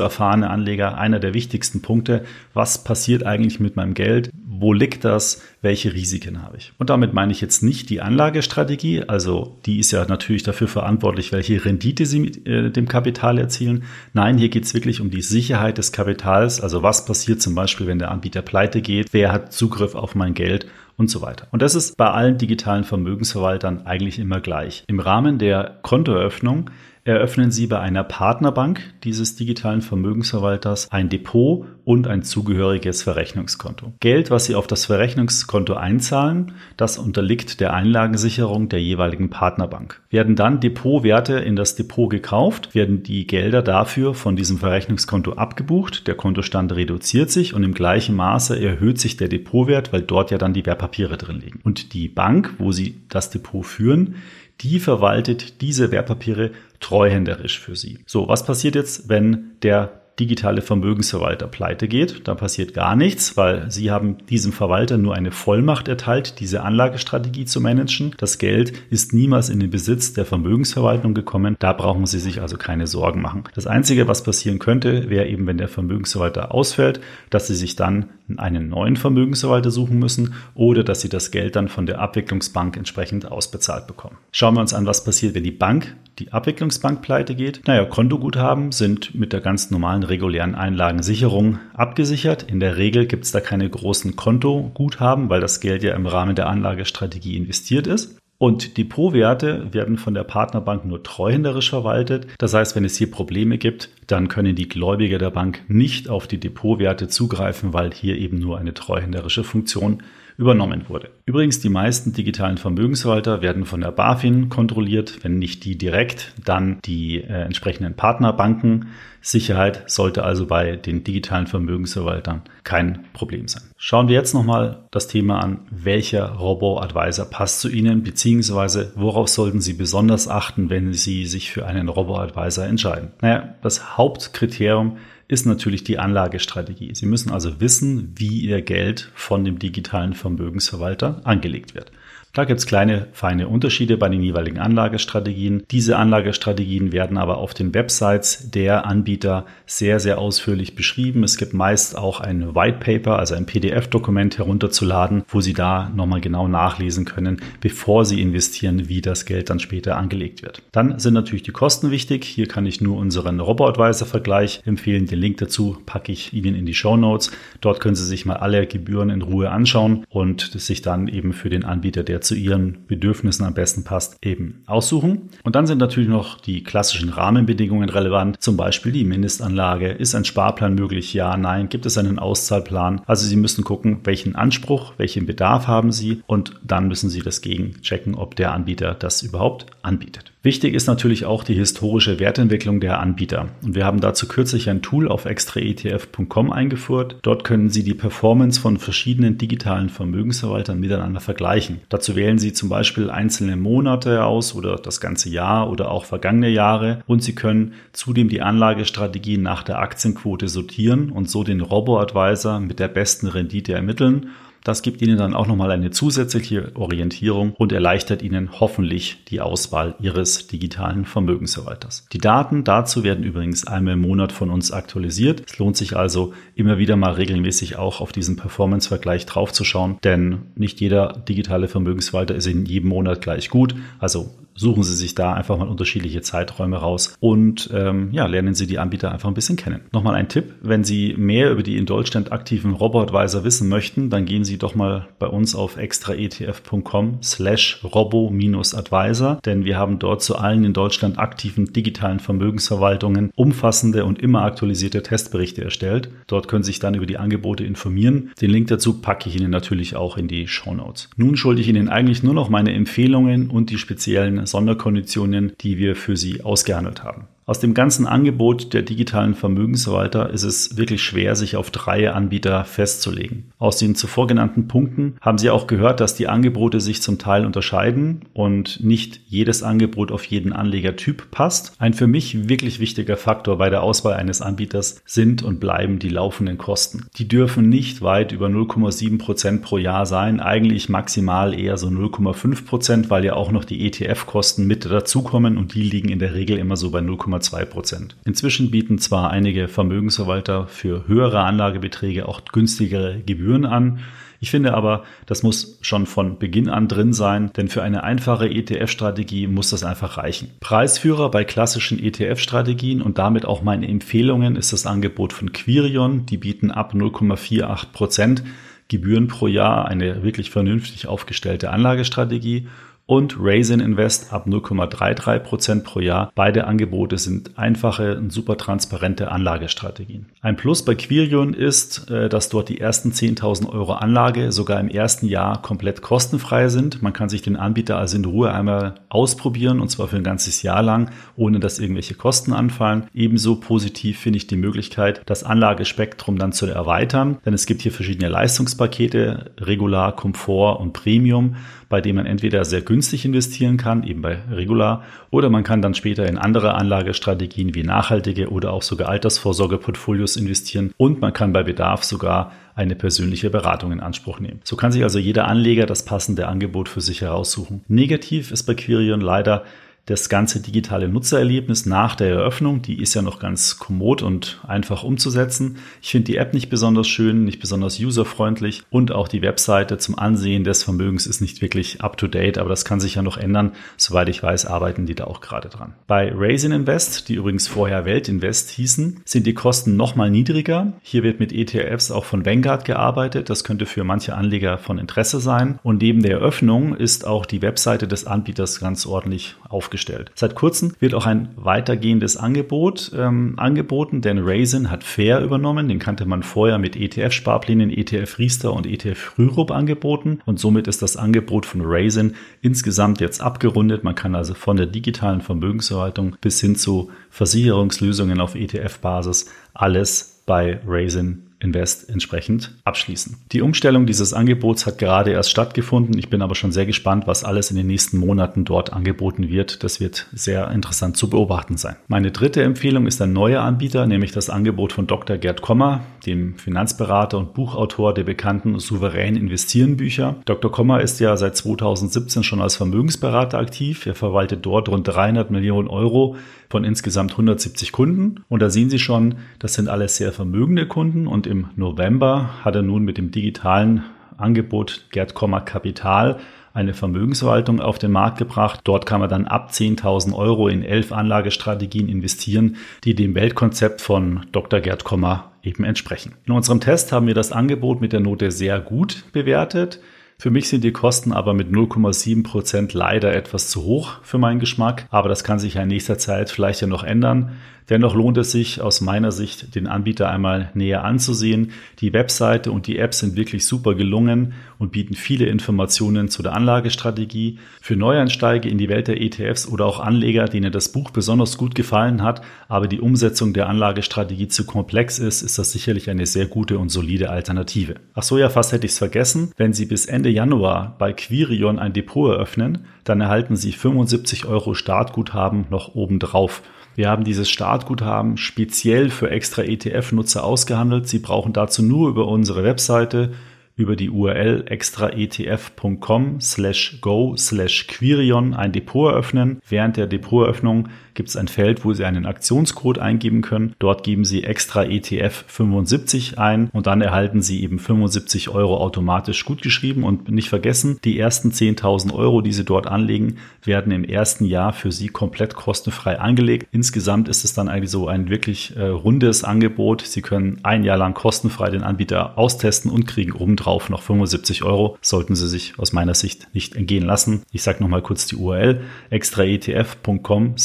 erfahrene 0.00 0.50
Anleger 0.50 0.98
einer 0.98 1.20
der 1.20 1.34
wichtigsten 1.34 1.82
Punkte. 1.82 2.24
Was 2.52 2.82
passiert 2.84 3.24
eigentlich 3.24 3.60
mit 3.60 3.76
meinem 3.76 3.94
Geld? 3.94 4.30
Wo 4.58 4.72
liegt 4.72 5.04
das? 5.04 5.42
Welche 5.62 5.92
Risiken 5.92 6.42
habe 6.42 6.56
ich? 6.56 6.72
Und 6.78 6.90
damit 6.90 7.12
meine 7.12 7.32
ich 7.32 7.40
jetzt 7.40 7.62
nicht 7.62 7.90
die 7.90 8.00
Anlagestrategie, 8.00 9.04
also 9.04 9.56
die 9.66 9.78
ist 9.78 9.90
ja 9.90 10.04
natürlich 10.06 10.42
dafür 10.42 10.68
verantwortlich, 10.68 11.32
welche 11.32 11.64
Rendite 11.64 12.06
sie 12.06 12.20
mit 12.20 12.46
äh, 12.46 12.70
dem 12.70 12.88
Kapital 12.88 13.38
erzielen. 13.38 13.84
Nein, 14.12 14.38
hier 14.38 14.48
geht 14.48 14.64
es 14.64 14.74
wirklich 14.74 15.00
um 15.00 15.10
die 15.10 15.22
Sicherheit 15.22 15.78
des 15.78 15.92
Kapitals, 15.92 16.60
also 16.60 16.82
was 16.82 17.04
passiert 17.04 17.42
zum 17.42 17.54
Beispiel, 17.54 17.86
wenn 17.86 17.98
der 17.98 18.10
Anbieter 18.10 18.42
pleite 18.42 18.80
geht, 18.80 19.12
wer 19.12 19.32
hat 19.32 19.52
Zugriff 19.52 19.94
auf 19.94 20.14
mein 20.14 20.34
Geld 20.34 20.66
und 20.96 21.10
so 21.10 21.22
weiter. 21.22 21.46
Und 21.50 21.62
das 21.62 21.74
ist 21.74 21.96
bei 21.96 22.10
allen 22.10 22.38
digitalen 22.38 22.84
Vermögensverwaltern 22.84 23.86
eigentlich 23.86 24.18
immer 24.18 24.40
gleich. 24.40 24.84
Im 24.86 25.00
Rahmen 25.00 25.38
der 25.38 25.78
Kontoeröffnung 25.82 26.70
eröffnen 27.06 27.52
Sie 27.52 27.68
bei 27.68 27.78
einer 27.78 28.02
Partnerbank 28.02 28.80
dieses 29.04 29.36
digitalen 29.36 29.80
Vermögensverwalters 29.80 30.90
ein 30.90 31.08
Depot 31.08 31.64
und 31.84 32.08
ein 32.08 32.24
zugehöriges 32.24 33.04
Verrechnungskonto. 33.04 33.92
Geld, 34.00 34.30
was 34.32 34.46
Sie 34.46 34.56
auf 34.56 34.66
das 34.66 34.86
Verrechnungskonto 34.86 35.74
einzahlen, 35.74 36.52
das 36.76 36.98
unterliegt 36.98 37.60
der 37.60 37.74
Einlagensicherung 37.74 38.68
der 38.68 38.82
jeweiligen 38.82 39.30
Partnerbank. 39.30 40.02
Werden 40.10 40.34
dann 40.34 40.58
Depotwerte 40.58 41.34
in 41.34 41.54
das 41.54 41.76
Depot 41.76 42.10
gekauft, 42.10 42.74
werden 42.74 43.04
die 43.04 43.26
Gelder 43.28 43.62
dafür 43.62 44.14
von 44.14 44.34
diesem 44.34 44.58
Verrechnungskonto 44.58 45.34
abgebucht, 45.34 46.08
der 46.08 46.16
Kontostand 46.16 46.74
reduziert 46.74 47.30
sich 47.30 47.54
und 47.54 47.62
im 47.62 47.74
gleichen 47.74 48.16
Maße 48.16 48.58
erhöht 48.58 48.98
sich 48.98 49.16
der 49.16 49.28
Depotwert, 49.28 49.92
weil 49.92 50.02
dort 50.02 50.32
ja 50.32 50.38
dann 50.38 50.54
die 50.54 50.66
Wertpapiere 50.66 51.16
drin 51.16 51.40
liegen. 51.40 51.60
Und 51.62 51.94
die 51.94 52.08
Bank, 52.08 52.54
wo 52.58 52.72
Sie 52.72 52.96
das 53.08 53.30
Depot 53.30 53.64
führen, 53.64 54.16
die 54.60 54.80
verwaltet 54.80 55.60
diese 55.60 55.90
Wertpapiere 55.90 56.52
treuhänderisch 56.80 57.60
für 57.60 57.76
Sie. 57.76 57.98
So, 58.06 58.28
was 58.28 58.44
passiert 58.44 58.74
jetzt, 58.74 59.08
wenn 59.08 59.52
der 59.62 60.05
digitale 60.18 60.62
Vermögensverwalter 60.62 61.46
pleite 61.46 61.88
geht. 61.88 62.26
Da 62.26 62.34
passiert 62.34 62.74
gar 62.74 62.96
nichts, 62.96 63.36
weil 63.36 63.70
Sie 63.70 63.90
haben 63.90 64.26
diesem 64.26 64.52
Verwalter 64.52 64.96
nur 64.96 65.14
eine 65.14 65.30
Vollmacht 65.30 65.88
erteilt, 65.88 66.40
diese 66.40 66.62
Anlagestrategie 66.62 67.44
zu 67.44 67.60
managen. 67.60 68.14
Das 68.16 68.38
Geld 68.38 68.72
ist 68.90 69.12
niemals 69.12 69.50
in 69.50 69.60
den 69.60 69.70
Besitz 69.70 70.14
der 70.14 70.24
Vermögensverwaltung 70.24 71.12
gekommen. 71.12 71.56
Da 71.58 71.72
brauchen 71.72 72.06
Sie 72.06 72.18
sich 72.18 72.40
also 72.40 72.56
keine 72.56 72.86
Sorgen 72.86 73.20
machen. 73.20 73.44
Das 73.54 73.66
Einzige, 73.66 74.08
was 74.08 74.22
passieren 74.22 74.58
könnte, 74.58 75.10
wäre 75.10 75.26
eben, 75.26 75.46
wenn 75.46 75.58
der 75.58 75.68
Vermögensverwalter 75.68 76.52
ausfällt, 76.52 77.00
dass 77.30 77.46
Sie 77.46 77.54
sich 77.54 77.76
dann 77.76 78.06
einen 78.36 78.68
neuen 78.68 78.96
Vermögensverwalter 78.96 79.70
suchen 79.70 79.98
müssen 79.98 80.34
oder 80.54 80.82
dass 80.82 81.00
Sie 81.00 81.08
das 81.08 81.30
Geld 81.30 81.56
dann 81.56 81.68
von 81.68 81.86
der 81.86 82.00
Abwicklungsbank 82.00 82.76
entsprechend 82.76 83.30
ausbezahlt 83.30 83.86
bekommen. 83.86 84.16
Schauen 84.32 84.54
wir 84.54 84.60
uns 84.60 84.74
an, 84.74 84.86
was 84.86 85.04
passiert, 85.04 85.34
wenn 85.34 85.44
die 85.44 85.50
Bank, 85.50 85.94
die 86.18 86.32
Abwicklungsbank 86.32 87.02
pleite 87.02 87.34
geht. 87.34 87.66
Naja, 87.66 87.84
Kontoguthaben 87.84 88.72
sind 88.72 89.14
mit 89.14 89.32
der 89.32 89.40
ganz 89.40 89.70
normalen 89.70 90.02
regulären 90.02 90.54
Einlagensicherung 90.54 91.58
abgesichert. 91.74 92.44
In 92.44 92.60
der 92.60 92.76
Regel 92.76 93.06
gibt 93.06 93.24
es 93.24 93.32
da 93.32 93.40
keine 93.40 93.68
großen 93.68 94.16
Kontoguthaben, 94.16 95.28
weil 95.28 95.40
das 95.40 95.60
Geld 95.60 95.82
ja 95.82 95.94
im 95.94 96.06
Rahmen 96.06 96.34
der 96.34 96.48
Anlagestrategie 96.48 97.36
investiert 97.36 97.86
ist. 97.86 98.18
Und 98.38 98.76
Depotwerte 98.76 99.72
werden 99.72 99.96
von 99.96 100.12
der 100.12 100.24
Partnerbank 100.24 100.84
nur 100.84 101.02
treuhänderisch 101.02 101.70
verwaltet. 101.70 102.26
Das 102.38 102.52
heißt, 102.52 102.76
wenn 102.76 102.84
es 102.84 102.96
hier 102.96 103.10
Probleme 103.10 103.56
gibt, 103.56 103.88
dann 104.06 104.28
können 104.28 104.54
die 104.54 104.68
Gläubiger 104.68 105.16
der 105.18 105.30
Bank 105.30 105.62
nicht 105.68 106.10
auf 106.10 106.26
die 106.26 106.38
Depotwerte 106.38 107.08
zugreifen, 107.08 107.72
weil 107.72 107.94
hier 107.94 108.18
eben 108.18 108.38
nur 108.38 108.58
eine 108.58 108.74
treuhänderische 108.74 109.42
Funktion 109.42 110.02
übernommen 110.36 110.84
wurde. 110.88 111.10
Übrigens, 111.24 111.60
die 111.60 111.68
meisten 111.68 112.12
digitalen 112.12 112.58
Vermögensverwalter 112.58 113.42
werden 113.42 113.64
von 113.64 113.80
der 113.80 113.92
BaFin 113.92 114.48
kontrolliert, 114.48 115.24
wenn 115.24 115.38
nicht 115.38 115.64
die 115.64 115.78
direkt, 115.78 116.32
dann 116.44 116.78
die 116.84 117.22
äh, 117.22 117.42
entsprechenden 117.42 117.94
Partnerbanken. 117.94 118.88
Sicherheit 119.22 119.90
sollte 119.90 120.22
also 120.22 120.46
bei 120.46 120.76
den 120.76 121.02
digitalen 121.02 121.46
Vermögensverwaltern 121.48 122.42
kein 122.62 123.06
Problem 123.12 123.48
sein. 123.48 123.62
Schauen 123.76 124.08
wir 124.08 124.14
jetzt 124.14 124.34
nochmal 124.34 124.84
das 124.92 125.08
Thema 125.08 125.40
an, 125.42 125.60
welcher 125.70 126.30
Robo-Advisor 126.32 127.24
passt 127.26 127.60
zu 127.60 127.68
Ihnen, 127.68 128.04
beziehungsweise 128.04 128.92
worauf 128.94 129.28
sollten 129.28 129.60
Sie 129.60 129.72
besonders 129.72 130.28
achten, 130.28 130.70
wenn 130.70 130.92
Sie 130.92 131.26
sich 131.26 131.50
für 131.50 131.66
einen 131.66 131.88
Robo-Advisor 131.88 132.66
entscheiden. 132.66 133.12
Naja, 133.20 133.54
das 133.62 133.96
Hauptkriterium 133.96 134.98
ist 135.28 135.46
natürlich 135.46 135.82
die 135.82 135.98
Anlagestrategie. 135.98 136.94
Sie 136.94 137.06
müssen 137.06 137.32
also 137.32 137.60
wissen, 137.60 138.12
wie 138.16 138.40
Ihr 138.40 138.62
Geld 138.62 139.10
von 139.14 139.44
dem 139.44 139.58
digitalen 139.58 140.14
Vermögensverwalter 140.14 141.20
angelegt 141.24 141.74
wird. 141.74 141.90
Da 142.36 142.44
gibt 142.44 142.60
es 142.60 142.66
kleine, 142.66 143.06
feine 143.12 143.48
Unterschiede 143.48 143.96
bei 143.96 144.10
den 144.10 144.22
jeweiligen 144.22 144.58
Anlagestrategien. 144.58 145.62
Diese 145.70 145.96
Anlagestrategien 145.96 146.92
werden 146.92 147.16
aber 147.16 147.38
auf 147.38 147.54
den 147.54 147.72
Websites 147.72 148.50
der 148.50 148.84
Anbieter 148.84 149.46
sehr, 149.64 150.00
sehr 150.00 150.18
ausführlich 150.18 150.74
beschrieben. 150.74 151.24
Es 151.24 151.38
gibt 151.38 151.54
meist 151.54 151.96
auch 151.96 152.20
ein 152.20 152.54
White 152.54 152.76
Paper, 152.78 153.18
also 153.18 153.34
ein 153.34 153.46
PDF-Dokument 153.46 154.36
herunterzuladen, 154.36 155.24
wo 155.28 155.40
Sie 155.40 155.54
da 155.54 155.90
nochmal 155.96 156.20
genau 156.20 156.46
nachlesen 156.46 157.06
können, 157.06 157.40
bevor 157.62 158.04
Sie 158.04 158.20
investieren, 158.20 158.86
wie 158.90 159.00
das 159.00 159.24
Geld 159.24 159.48
dann 159.48 159.58
später 159.58 159.96
angelegt 159.96 160.42
wird. 160.42 160.60
Dann 160.72 160.98
sind 160.98 161.14
natürlich 161.14 161.42
die 161.42 161.52
Kosten 161.52 161.90
wichtig. 161.90 162.26
Hier 162.26 162.48
kann 162.48 162.66
ich 162.66 162.82
nur 162.82 162.98
unseren 162.98 163.40
Robo-Advisor-Vergleich 163.40 164.60
empfehlen. 164.66 165.06
Den 165.06 165.20
Link 165.20 165.38
dazu 165.38 165.78
packe 165.86 166.12
ich 166.12 166.34
Ihnen 166.34 166.54
in 166.54 166.66
die 166.66 166.74
Show 166.74 166.98
Notes. 166.98 167.30
Dort 167.62 167.80
können 167.80 167.96
Sie 167.96 168.04
sich 168.04 168.26
mal 168.26 168.36
alle 168.36 168.66
Gebühren 168.66 169.08
in 169.08 169.22
Ruhe 169.22 169.50
anschauen 169.50 170.04
und 170.10 170.42
sich 170.42 170.82
dann 170.82 171.08
eben 171.08 171.32
für 171.32 171.48
den 171.48 171.64
Anbieter, 171.64 172.02
der 172.02 172.25
zu 172.26 172.34
ihren 172.34 172.86
Bedürfnissen 172.86 173.44
am 173.44 173.54
besten 173.54 173.84
passt, 173.84 174.18
eben 174.22 174.62
aussuchen. 174.66 175.30
Und 175.44 175.56
dann 175.56 175.66
sind 175.66 175.78
natürlich 175.78 176.08
noch 176.08 176.40
die 176.40 176.62
klassischen 176.62 177.08
Rahmenbedingungen 177.08 177.88
relevant, 177.88 178.42
zum 178.42 178.56
Beispiel 178.56 178.92
die 178.92 179.04
Mindestanlage. 179.04 179.88
Ist 179.88 180.14
ein 180.14 180.24
Sparplan 180.24 180.74
möglich? 180.74 181.14
Ja, 181.14 181.36
nein. 181.36 181.68
Gibt 181.68 181.86
es 181.86 181.98
einen 181.98 182.18
Auszahlplan? 182.18 183.02
Also 183.06 183.26
Sie 183.26 183.36
müssen 183.36 183.64
gucken, 183.64 184.00
welchen 184.04 184.36
Anspruch, 184.36 184.94
welchen 184.96 185.26
Bedarf 185.26 185.66
haben 185.66 185.92
Sie 185.92 186.22
und 186.26 186.60
dann 186.62 186.88
müssen 186.88 187.10
Sie 187.10 187.20
das 187.20 187.40
gegenchecken, 187.40 188.14
ob 188.14 188.36
der 188.36 188.52
Anbieter 188.52 188.94
das 188.94 189.22
überhaupt 189.22 189.66
anbietet. 189.82 190.32
Wichtig 190.46 190.74
ist 190.74 190.86
natürlich 190.86 191.24
auch 191.24 191.42
die 191.42 191.54
historische 191.54 192.20
Wertentwicklung 192.20 192.78
der 192.78 193.00
Anbieter. 193.00 193.48
Und 193.64 193.74
wir 193.74 193.84
haben 193.84 193.98
dazu 193.98 194.28
kürzlich 194.28 194.70
ein 194.70 194.80
Tool 194.80 195.08
auf 195.08 195.24
extraetf.com 195.24 196.52
eingeführt. 196.52 197.16
Dort 197.22 197.42
können 197.42 197.68
Sie 197.68 197.82
die 197.82 197.94
Performance 197.94 198.60
von 198.60 198.76
verschiedenen 198.76 199.38
digitalen 199.38 199.88
Vermögensverwaltern 199.88 200.78
miteinander 200.78 201.18
vergleichen. 201.18 201.80
Dazu 201.88 202.14
wählen 202.14 202.38
Sie 202.38 202.52
zum 202.52 202.68
Beispiel 202.68 203.10
einzelne 203.10 203.56
Monate 203.56 204.24
aus 204.24 204.54
oder 204.54 204.76
das 204.76 205.00
ganze 205.00 205.30
Jahr 205.30 205.68
oder 205.68 205.90
auch 205.90 206.04
vergangene 206.04 206.50
Jahre 206.50 207.02
und 207.08 207.24
Sie 207.24 207.34
können 207.34 207.72
zudem 207.92 208.28
die 208.28 208.40
Anlagestrategie 208.40 209.38
nach 209.38 209.64
der 209.64 209.80
Aktienquote 209.80 210.46
sortieren 210.46 211.10
und 211.10 211.28
so 211.28 211.42
den 211.42 211.60
Robo-Advisor 211.60 212.60
mit 212.60 212.78
der 212.78 212.86
besten 212.86 213.26
Rendite 213.26 213.72
ermitteln 213.72 214.30
das 214.66 214.82
gibt 214.82 215.00
Ihnen 215.00 215.16
dann 215.16 215.34
auch 215.34 215.46
nochmal 215.46 215.70
eine 215.70 215.92
zusätzliche 215.92 216.72
Orientierung 216.74 217.52
und 217.52 217.70
erleichtert 217.70 218.20
Ihnen 218.20 218.58
hoffentlich 218.58 219.18
die 219.28 219.40
Auswahl 219.40 219.94
Ihres 220.00 220.48
digitalen 220.48 221.04
Vermögensverwalters. 221.04 222.08
Die 222.12 222.18
Daten 222.18 222.64
dazu 222.64 223.04
werden 223.04 223.22
übrigens 223.22 223.64
einmal 223.64 223.94
im 223.94 224.00
Monat 224.00 224.32
von 224.32 224.50
uns 224.50 224.72
aktualisiert. 224.72 225.44
Es 225.46 225.58
lohnt 225.58 225.76
sich 225.76 225.96
also 225.96 226.34
immer 226.56 226.78
wieder 226.78 226.96
mal 226.96 227.12
regelmäßig 227.12 227.76
auch 227.76 228.00
auf 228.00 228.10
diesen 228.10 228.34
Performance-Vergleich 228.34 229.24
draufzuschauen, 229.26 229.98
denn 230.02 230.38
nicht 230.56 230.80
jeder 230.80 231.12
digitale 231.28 231.68
Vermögensverwalter 231.68 232.34
ist 232.34 232.46
in 232.46 232.66
jedem 232.66 232.88
Monat 232.88 233.22
gleich 233.22 233.50
gut. 233.50 233.76
Also 234.00 234.34
suchen 234.56 234.82
Sie 234.82 234.94
sich 234.94 235.14
da 235.14 235.34
einfach 235.34 235.58
mal 235.58 235.68
unterschiedliche 235.68 236.22
Zeiträume 236.22 236.76
raus 236.76 237.14
und 237.20 237.70
ähm, 237.72 238.08
ja, 238.12 238.26
lernen 238.26 238.54
Sie 238.54 238.66
die 238.66 238.78
Anbieter 238.78 239.12
einfach 239.12 239.28
ein 239.28 239.34
bisschen 239.34 239.56
kennen. 239.56 239.82
Nochmal 239.92 240.14
ein 240.14 240.28
Tipp, 240.28 240.54
wenn 240.62 240.84
Sie 240.84 241.14
mehr 241.16 241.50
über 241.50 241.62
die 241.62 241.76
in 241.76 241.86
Deutschland 241.86 242.32
aktiven 242.32 242.72
Robo-Advisor 242.72 243.44
wissen 243.44 243.68
möchten, 243.68 244.10
dann 244.10 244.24
gehen 244.24 244.44
Sie 244.44 244.58
doch 244.58 244.74
mal 244.74 245.08
bei 245.18 245.26
uns 245.26 245.54
auf 245.54 245.76
extraetf.com 245.76 247.18
slash 247.22 247.80
robo-advisor, 247.84 249.40
denn 249.44 249.64
wir 249.64 249.76
haben 249.76 249.98
dort 249.98 250.22
zu 250.22 250.36
allen 250.36 250.64
in 250.64 250.72
Deutschland 250.72 251.18
aktiven 251.18 251.72
digitalen 251.72 252.20
Vermögensverwaltungen 252.20 253.30
umfassende 253.34 254.04
und 254.04 254.20
immer 254.20 254.42
aktualisierte 254.42 255.02
Testberichte 255.02 255.62
erstellt. 255.62 256.10
Dort 256.26 256.48
können 256.48 256.62
Sie 256.62 256.72
sich 256.72 256.78
dann 256.78 256.94
über 256.94 257.06
die 257.06 257.18
Angebote 257.18 257.64
informieren. 257.64 258.32
Den 258.40 258.50
Link 258.50 258.68
dazu 258.68 259.00
packe 259.00 259.28
ich 259.28 259.36
Ihnen 259.36 259.50
natürlich 259.50 259.96
auch 259.96 260.16
in 260.16 260.28
die 260.28 260.48
Show 260.48 260.74
Notes. 260.74 261.10
Nun 261.16 261.36
schulde 261.36 261.60
ich 261.60 261.68
Ihnen 261.68 261.88
eigentlich 261.88 262.22
nur 262.22 262.34
noch 262.34 262.48
meine 262.48 262.72
Empfehlungen 262.72 263.50
und 263.50 263.70
die 263.70 263.78
speziellen 263.78 264.45
Sonderkonditionen, 264.46 265.52
die 265.60 265.78
wir 265.78 265.96
für 265.96 266.16
Sie 266.16 266.42
ausgehandelt 266.42 267.02
haben. 267.02 267.28
Aus 267.48 267.60
dem 267.60 267.74
ganzen 267.74 268.08
Angebot 268.08 268.72
der 268.74 268.82
digitalen 268.82 269.36
Vermögensverwalter 269.36 270.30
ist 270.30 270.42
es 270.42 270.76
wirklich 270.76 271.04
schwer, 271.04 271.36
sich 271.36 271.54
auf 271.54 271.70
drei 271.70 272.10
Anbieter 272.10 272.64
festzulegen. 272.64 273.52
Aus 273.56 273.78
den 273.78 273.94
zuvor 273.94 274.26
genannten 274.26 274.66
Punkten 274.66 275.14
haben 275.20 275.38
Sie 275.38 275.50
auch 275.50 275.68
gehört, 275.68 276.00
dass 276.00 276.16
die 276.16 276.26
Angebote 276.26 276.80
sich 276.80 277.02
zum 277.02 277.20
Teil 277.20 277.46
unterscheiden 277.46 278.22
und 278.32 278.82
nicht 278.82 279.20
jedes 279.28 279.62
Angebot 279.62 280.10
auf 280.10 280.24
jeden 280.24 280.52
Anlegertyp 280.52 281.30
passt. 281.30 281.74
Ein 281.78 281.94
für 281.94 282.08
mich 282.08 282.48
wirklich 282.48 282.80
wichtiger 282.80 283.16
Faktor 283.16 283.58
bei 283.58 283.70
der 283.70 283.84
Auswahl 283.84 284.14
eines 284.14 284.42
Anbieters 284.42 285.00
sind 285.06 285.44
und 285.44 285.60
bleiben 285.60 286.00
die 286.00 286.08
laufenden 286.08 286.58
Kosten. 286.58 287.06
Die 287.16 287.28
dürfen 287.28 287.68
nicht 287.68 288.02
weit 288.02 288.32
über 288.32 288.48
0,7 288.48 289.18
Prozent 289.18 289.62
pro 289.62 289.78
Jahr 289.78 290.04
sein, 290.04 290.40
eigentlich 290.40 290.88
maximal 290.88 291.56
eher 291.56 291.76
so 291.76 291.86
0,5 291.86 292.66
Prozent, 292.66 293.08
weil 293.08 293.24
ja 293.24 293.34
auch 293.34 293.52
noch 293.52 293.64
die 293.64 293.86
ETF-Kosten 293.86 294.66
mit 294.66 294.84
dazukommen 294.84 295.56
und 295.56 295.74
die 295.74 295.82
liegen 295.82 296.08
in 296.08 296.18
der 296.18 296.34
Regel 296.34 296.58
immer 296.58 296.76
so 296.76 296.90
bei 296.90 296.98
0,5 296.98 297.35
0,2 297.40 297.64
Prozent. 297.64 298.16
Inzwischen 298.24 298.70
bieten 298.70 298.98
zwar 298.98 299.30
einige 299.30 299.68
Vermögensverwalter 299.68 300.66
für 300.66 301.06
höhere 301.08 301.40
Anlagebeträge 301.40 302.28
auch 302.28 302.44
günstigere 302.44 303.20
Gebühren 303.20 303.64
an. 303.64 304.00
Ich 304.38 304.50
finde 304.50 304.74
aber, 304.74 305.04
das 305.24 305.42
muss 305.42 305.78
schon 305.80 306.06
von 306.06 306.38
Beginn 306.38 306.68
an 306.68 306.88
drin 306.88 307.12
sein, 307.12 307.50
denn 307.56 307.68
für 307.68 307.82
eine 307.82 308.04
einfache 308.04 308.48
ETF-Strategie 308.48 309.46
muss 309.46 309.70
das 309.70 309.82
einfach 309.82 310.18
reichen. 310.18 310.50
Preisführer 310.60 311.30
bei 311.30 311.44
klassischen 311.44 311.98
ETF-Strategien 311.98 313.00
und 313.00 313.18
damit 313.18 313.46
auch 313.46 313.62
meine 313.62 313.88
Empfehlungen 313.88 314.56
ist 314.56 314.72
das 314.72 314.86
Angebot 314.86 315.32
von 315.32 315.52
Quirion. 315.52 316.26
Die 316.26 316.36
bieten 316.36 316.70
ab 316.70 316.92
0,48 316.94 317.92
Prozent 317.92 318.42
Gebühren 318.88 319.26
pro 319.26 319.48
Jahr 319.48 319.88
eine 319.88 320.22
wirklich 320.22 320.50
vernünftig 320.50 321.08
aufgestellte 321.08 321.70
Anlagestrategie 321.70 322.68
und 323.06 323.36
Raisin 323.38 323.78
Invest 323.78 324.32
ab 324.32 324.46
0,33 324.48 325.38
Prozent 325.38 325.84
pro 325.84 326.00
Jahr. 326.00 326.32
Beide 326.34 326.66
Angebote 326.66 327.18
sind 327.18 327.56
einfache 327.56 328.16
und 328.16 328.32
super 328.32 328.56
transparente 328.56 329.30
Anlagestrategien. 329.30 330.26
Ein 330.40 330.56
Plus 330.56 330.84
bei 330.84 330.96
Quirion 330.96 331.54
ist, 331.54 332.10
äh, 332.10 332.28
dass 332.28 332.48
dort 332.48 332.68
die 332.68 332.80
ersten 332.80 333.12
10.000 333.12 333.68
Euro 333.68 333.92
Anlage 333.92 334.50
sogar 334.50 334.80
im 334.80 334.88
ersten 334.88 335.26
Jahr 335.26 335.62
komplett 335.62 336.02
kostenfrei 336.02 336.68
sind. 336.68 337.00
Man 337.00 337.12
kann 337.12 337.28
sich 337.28 337.42
den 337.42 337.56
Anbieter 337.56 337.96
also 337.96 338.16
in 338.16 338.24
Ruhe 338.24 338.52
einmal 338.52 338.96
ausprobieren 339.08 339.80
und 339.80 339.88
zwar 339.88 340.08
für 340.08 340.16
ein 340.16 340.24
ganzes 340.24 340.62
Jahr 340.62 340.82
lang, 340.82 341.10
ohne 341.36 341.60
dass 341.60 341.78
irgendwelche 341.78 342.14
Kosten 342.14 342.52
anfallen. 342.52 343.04
Ebenso 343.14 343.56
positiv 343.56 344.18
finde 344.18 344.38
ich 344.38 344.48
die 344.48 344.56
Möglichkeit, 344.56 345.22
das 345.26 345.44
Anlagespektrum 345.44 346.38
dann 346.38 346.52
zu 346.52 346.66
erweitern, 346.66 347.38
denn 347.46 347.54
es 347.54 347.66
gibt 347.66 347.82
hier 347.82 347.92
verschiedene 347.92 348.28
Leistungspakete, 348.28 349.52
Regular, 349.60 350.16
Komfort 350.16 350.80
und 350.80 350.92
Premium 350.92 351.54
bei 351.88 352.00
dem 352.00 352.16
man 352.16 352.26
entweder 352.26 352.64
sehr 352.64 352.80
günstig 352.80 353.24
investieren 353.24 353.76
kann, 353.76 354.02
eben 354.02 354.22
bei 354.22 354.38
Regular, 354.50 355.04
oder 355.30 355.50
man 355.50 355.64
kann 355.64 355.82
dann 355.82 355.94
später 355.94 356.26
in 356.26 356.38
andere 356.38 356.74
Anlagestrategien 356.74 357.74
wie 357.74 357.82
nachhaltige 357.82 358.50
oder 358.50 358.72
auch 358.72 358.82
sogar 358.82 359.08
Altersvorsorgeportfolios 359.08 360.36
investieren 360.36 360.92
und 360.96 361.20
man 361.20 361.32
kann 361.32 361.52
bei 361.52 361.62
Bedarf 361.62 362.04
sogar 362.04 362.52
eine 362.74 362.94
persönliche 362.94 363.50
Beratung 363.50 363.92
in 363.92 364.00
Anspruch 364.00 364.40
nehmen. 364.40 364.60
So 364.64 364.76
kann 364.76 364.92
sich 364.92 365.02
also 365.02 365.18
jeder 365.18 365.48
Anleger 365.48 365.86
das 365.86 366.04
passende 366.04 366.48
Angebot 366.48 366.88
für 366.88 367.00
sich 367.00 367.22
heraussuchen. 367.22 367.84
Negativ 367.88 368.50
ist 368.50 368.64
bei 368.64 368.74
Quirion 368.74 369.20
leider, 369.20 369.64
das 370.06 370.28
ganze 370.28 370.60
digitale 370.60 371.08
Nutzererlebnis 371.08 371.84
nach 371.84 372.14
der 372.14 372.28
Eröffnung, 372.28 372.80
die 372.80 373.00
ist 373.00 373.14
ja 373.14 373.22
noch 373.22 373.40
ganz 373.40 373.78
kommod 373.78 374.22
und 374.22 374.60
einfach 374.66 375.02
umzusetzen. 375.02 375.78
Ich 376.00 376.12
finde 376.12 376.26
die 376.26 376.36
App 376.36 376.54
nicht 376.54 376.70
besonders 376.70 377.08
schön, 377.08 377.44
nicht 377.44 377.58
besonders 377.58 377.98
userfreundlich 377.98 378.84
und 378.88 379.10
auch 379.10 379.26
die 379.26 379.42
Webseite 379.42 379.98
zum 379.98 380.16
Ansehen 380.16 380.62
des 380.62 380.84
Vermögens 380.84 381.26
ist 381.26 381.40
nicht 381.40 381.60
wirklich 381.60 382.02
up-to-date, 382.02 382.58
aber 382.58 382.68
das 382.68 382.84
kann 382.84 383.00
sich 383.00 383.16
ja 383.16 383.22
noch 383.22 383.36
ändern. 383.36 383.72
Soweit 383.96 384.28
ich 384.28 384.40
weiß, 384.40 384.66
arbeiten 384.66 385.06
die 385.06 385.16
da 385.16 385.24
auch 385.24 385.40
gerade 385.40 385.68
dran. 385.68 385.94
Bei 386.06 386.32
Raisin 386.32 386.70
Invest, 386.70 387.28
die 387.28 387.34
übrigens 387.34 387.66
vorher 387.66 388.04
Weltinvest 388.04 388.70
hießen, 388.70 389.22
sind 389.24 389.44
die 389.44 389.54
Kosten 389.54 389.96
nochmal 389.96 390.30
niedriger. 390.30 390.92
Hier 391.02 391.24
wird 391.24 391.40
mit 391.40 391.52
ETFs 391.52 392.12
auch 392.12 392.24
von 392.24 392.46
Vanguard 392.46 392.84
gearbeitet. 392.84 393.50
Das 393.50 393.64
könnte 393.64 393.86
für 393.86 394.04
manche 394.04 394.36
Anleger 394.36 394.78
von 394.78 394.98
Interesse 394.98 395.40
sein. 395.40 395.80
Und 395.82 396.00
neben 396.00 396.22
der 396.22 396.32
Eröffnung 396.32 396.94
ist 396.94 397.26
auch 397.26 397.44
die 397.44 397.62
Webseite 397.62 398.06
des 398.06 398.24
Anbieters 398.24 398.78
ganz 398.78 399.04
ordentlich 399.04 399.56
aufgestellt 399.68 399.95
aufgestellt. 399.96 400.30
Seit 400.34 400.54
kurzem 400.54 400.92
wird 401.00 401.14
auch 401.14 401.26
ein 401.26 401.48
weitergehendes 401.56 402.36
Angebot 402.36 403.12
ähm, 403.16 403.54
angeboten, 403.56 404.20
denn 404.20 404.38
Raisin 404.38 404.90
hat 404.90 405.04
Fair 405.04 405.40
übernommen. 405.40 405.88
Den 405.88 405.98
kannte 405.98 406.26
man 406.26 406.42
vorher 406.42 406.78
mit 406.78 406.96
ETF-Sparplänen, 406.96 407.90
ETF 407.90 408.38
Riester 408.38 408.72
und 408.72 408.86
ETF 408.86 409.38
Rürup 409.38 409.70
angeboten 409.70 410.40
und 410.44 410.60
somit 410.60 410.86
ist 410.86 411.02
das 411.02 411.16
Angebot 411.16 411.66
von 411.66 411.80
Raisin 411.82 412.34
insgesamt 412.60 413.20
jetzt 413.20 413.40
abgerundet. 413.40 414.04
Man 414.04 414.14
kann 414.14 414.34
also 414.34 414.54
von 414.54 414.76
der 414.76 414.86
digitalen 414.86 415.40
Vermögensverwaltung 415.40 416.36
bis 416.40 416.60
hin 416.60 416.76
zu 416.76 417.10
Versicherungslösungen 417.30 418.40
auf 418.40 418.54
ETF-Basis 418.54 419.46
alles 419.74 420.42
bei 420.46 420.80
Raisin 420.86 421.45
Invest 421.58 422.08
entsprechend 422.10 422.76
abschließen. 422.84 423.38
Die 423.52 423.62
Umstellung 423.62 424.06
dieses 424.06 424.34
Angebots 424.34 424.86
hat 424.86 424.98
gerade 424.98 425.30
erst 425.30 425.50
stattgefunden. 425.50 426.18
Ich 426.18 426.28
bin 426.28 426.42
aber 426.42 426.54
schon 426.54 426.72
sehr 426.72 426.84
gespannt, 426.84 427.26
was 427.26 427.44
alles 427.44 427.70
in 427.70 427.76
den 427.76 427.86
nächsten 427.86 428.18
Monaten 428.18 428.64
dort 428.64 428.92
angeboten 428.92 429.48
wird. 429.48 429.82
Das 429.82 429.98
wird 429.98 430.26
sehr 430.32 430.70
interessant 430.70 431.16
zu 431.16 431.30
beobachten 431.30 431.76
sein. 431.76 431.96
Meine 432.08 432.30
dritte 432.30 432.62
Empfehlung 432.62 433.06
ist 433.06 433.22
ein 433.22 433.32
neuer 433.32 433.62
Anbieter, 433.62 434.06
nämlich 434.06 434.32
das 434.32 434.50
Angebot 434.50 434.92
von 434.92 435.06
Dr. 435.06 435.38
Gerd 435.38 435.62
Kommer, 435.62 436.02
dem 436.26 436.58
Finanzberater 436.58 437.38
und 437.38 437.54
Buchautor 437.54 438.12
der 438.12 438.24
bekannten 438.24 438.78
Souverän 438.78 439.36
investieren 439.36 439.96
Bücher. 439.96 440.36
Dr. 440.44 440.70
Kommer 440.70 441.00
ist 441.00 441.20
ja 441.20 441.36
seit 441.36 441.56
2017 441.56 442.42
schon 442.42 442.60
als 442.60 442.76
Vermögensberater 442.76 443.58
aktiv. 443.58 444.04
Er 444.06 444.14
verwaltet 444.14 444.66
dort 444.66 444.88
rund 444.88 445.08
300 445.08 445.50
Millionen 445.50 445.88
Euro 445.88 446.36
von 446.68 446.84
insgesamt 446.84 447.32
170 447.32 447.92
Kunden. 447.92 448.44
Und 448.48 448.60
da 448.60 448.70
sehen 448.70 448.90
Sie 448.90 448.98
schon, 448.98 449.36
das 449.58 449.74
sind 449.74 449.88
alles 449.88 450.16
sehr 450.16 450.32
vermögende 450.32 450.86
Kunden. 450.86 451.26
Und 451.26 451.45
im 451.46 451.68
November 451.76 452.50
hat 452.64 452.74
er 452.74 452.82
nun 452.82 453.04
mit 453.04 453.18
dem 453.18 453.30
digitalen 453.30 454.04
Angebot 454.36 455.06
Gerd 455.10 455.34
Kommer 455.34 455.60
Kapital 455.62 456.38
eine 456.74 456.92
Vermögensverwaltung 456.92 457.80
auf 457.80 457.98
den 457.98 458.12
Markt 458.12 458.36
gebracht. 458.36 458.80
Dort 458.84 459.06
kann 459.06 459.20
man 459.20 459.30
dann 459.30 459.46
ab 459.46 459.70
10.000 459.72 460.34
Euro 460.34 460.68
in 460.68 460.82
elf 460.82 461.10
Anlagestrategien 461.10 462.08
investieren, 462.08 462.76
die 463.04 463.14
dem 463.14 463.34
Weltkonzept 463.34 464.02
von 464.02 464.44
Dr. 464.52 464.80
Gerd 464.80 465.04
Kommer 465.04 465.52
eben 465.62 465.84
entsprechen. 465.84 466.34
In 466.44 466.52
unserem 466.52 466.80
Test 466.80 467.12
haben 467.12 467.26
wir 467.26 467.34
das 467.34 467.50
Angebot 467.50 468.02
mit 468.02 468.12
der 468.12 468.20
Note 468.20 468.50
sehr 468.50 468.78
gut 468.78 469.24
bewertet. 469.32 470.00
Für 470.38 470.50
mich 470.50 470.68
sind 470.68 470.84
die 470.84 470.92
Kosten 470.92 471.32
aber 471.32 471.54
mit 471.54 471.70
0,7 471.70 472.44
Prozent 472.44 472.92
leider 472.92 473.34
etwas 473.34 473.70
zu 473.70 473.84
hoch 473.84 474.18
für 474.22 474.36
meinen 474.36 474.60
Geschmack, 474.60 475.06
aber 475.10 475.30
das 475.30 475.44
kann 475.44 475.58
sich 475.58 475.74
ja 475.74 475.82
in 475.82 475.88
nächster 475.88 476.18
Zeit 476.18 476.50
vielleicht 476.50 476.82
ja 476.82 476.86
noch 476.86 477.04
ändern. 477.04 477.52
Dennoch 477.88 478.14
lohnt 478.14 478.36
es 478.36 478.50
sich 478.50 478.80
aus 478.80 479.00
meiner 479.00 479.30
Sicht, 479.30 479.76
den 479.76 479.86
Anbieter 479.86 480.28
einmal 480.28 480.70
näher 480.74 481.04
anzusehen. 481.04 481.70
Die 482.00 482.12
Webseite 482.12 482.72
und 482.72 482.88
die 482.88 482.98
Apps 482.98 483.20
sind 483.20 483.36
wirklich 483.36 483.64
super 483.64 483.94
gelungen 483.94 484.54
und 484.78 484.90
bieten 484.90 485.14
viele 485.14 485.46
Informationen 485.46 486.28
zu 486.28 486.42
der 486.42 486.54
Anlagestrategie. 486.54 487.58
Für 487.80 487.94
Neueinsteige 487.94 488.68
in 488.68 488.78
die 488.78 488.88
Welt 488.88 489.06
der 489.06 489.20
ETFs 489.20 489.68
oder 489.68 489.86
auch 489.86 490.00
Anleger, 490.00 490.46
denen 490.46 490.72
das 490.72 490.90
Buch 490.90 491.10
besonders 491.10 491.56
gut 491.58 491.76
gefallen 491.76 492.22
hat, 492.22 492.42
aber 492.68 492.88
die 492.88 493.00
Umsetzung 493.00 493.52
der 493.52 493.68
Anlagestrategie 493.68 494.48
zu 494.48 494.66
komplex 494.66 495.20
ist, 495.20 495.42
ist 495.42 495.58
das 495.58 495.70
sicherlich 495.70 496.10
eine 496.10 496.26
sehr 496.26 496.46
gute 496.46 496.78
und 496.78 496.88
solide 496.88 497.30
Alternative. 497.30 497.94
Ach 498.14 498.24
so, 498.24 498.36
ja, 498.36 498.48
fast 498.48 498.72
hätte 498.72 498.86
ich 498.86 498.92
es 498.92 498.98
vergessen. 498.98 499.52
Wenn 499.56 499.72
Sie 499.72 499.86
bis 499.86 500.06
Ende 500.06 500.28
Januar 500.28 500.96
bei 500.98 501.12
Quirion 501.12 501.78
ein 501.78 501.92
Depot 501.92 502.32
eröffnen, 502.32 502.86
dann 503.04 503.20
erhalten 503.20 503.54
Sie 503.54 503.70
75 503.70 504.46
Euro 504.46 504.74
Startguthaben 504.74 505.66
noch 505.70 505.94
obendrauf. 505.94 506.62
Wir 506.96 507.10
haben 507.10 507.24
dieses 507.24 507.50
Startguthaben 507.50 508.38
speziell 508.38 509.10
für 509.10 509.30
extra 509.30 509.62
ETF-Nutzer 509.62 510.42
ausgehandelt. 510.42 511.06
Sie 511.06 511.18
brauchen 511.18 511.52
dazu 511.52 511.82
nur 511.82 512.08
über 512.08 512.26
unsere 512.26 512.64
Webseite 512.64 513.34
über 513.76 513.94
die 513.94 514.08
URL 514.08 514.64
extraetf.com 514.66 516.40
slash 516.40 516.98
go 517.02 517.36
slash 517.36 517.86
Quirion 517.86 518.54
ein 518.54 518.72
Depot 518.72 519.12
eröffnen. 519.12 519.60
Während 519.68 519.98
der 519.98 520.06
Depoteröffnung 520.06 520.88
gibt 521.16 521.30
es 521.30 521.36
ein 521.36 521.48
Feld, 521.48 521.84
wo 521.84 521.92
Sie 521.92 522.04
einen 522.04 522.26
Aktionscode 522.26 522.98
eingeben 522.98 523.42
können. 523.42 523.74
Dort 523.78 524.04
geben 524.04 524.24
Sie 524.24 524.44
extra 524.44 524.84
ETF 524.84 525.44
75 525.48 526.38
ein 526.38 526.68
und 526.72 526.86
dann 526.86 527.00
erhalten 527.00 527.42
Sie 527.42 527.62
eben 527.62 527.78
75 527.78 528.50
Euro 528.50 528.76
automatisch 528.76 529.44
gutgeschrieben 529.44 530.04
und 530.04 530.30
nicht 530.30 530.48
vergessen, 530.48 531.00
die 531.04 531.18
ersten 531.18 531.50
10.000 531.50 532.14
Euro, 532.14 532.40
die 532.42 532.52
Sie 532.52 532.64
dort 532.64 532.86
anlegen, 532.86 533.38
werden 533.64 533.92
im 533.92 534.04
ersten 534.04 534.44
Jahr 534.44 534.72
für 534.72 534.92
Sie 534.92 535.08
komplett 535.08 535.54
kostenfrei 535.54 536.20
angelegt. 536.20 536.68
Insgesamt 536.70 537.28
ist 537.28 537.44
es 537.44 537.54
dann 537.54 537.68
eigentlich 537.68 537.90
so 537.90 538.06
ein 538.06 538.28
wirklich 538.28 538.76
äh, 538.76 538.86
rundes 538.86 539.42
Angebot. 539.42 540.02
Sie 540.02 540.22
können 540.22 540.60
ein 540.62 540.84
Jahr 540.84 540.98
lang 540.98 541.14
kostenfrei 541.14 541.70
den 541.70 541.82
Anbieter 541.82 542.38
austesten 542.38 542.90
und 542.90 543.06
kriegen 543.06 543.32
obendrauf 543.32 543.88
noch 543.88 544.02
75 544.02 544.62
Euro. 544.62 544.98
Sollten 545.00 545.34
Sie 545.34 545.48
sich 545.48 545.78
aus 545.78 545.92
meiner 545.92 546.14
Sicht 546.14 546.48
nicht 546.52 546.76
entgehen 546.76 547.04
lassen. 547.04 547.42
Ich 547.50 547.62
sage 547.62 547.82
nochmal 547.82 548.02
kurz 548.02 548.26
die 548.26 548.36
URL 548.36 548.82
extraetf.com 549.10 550.58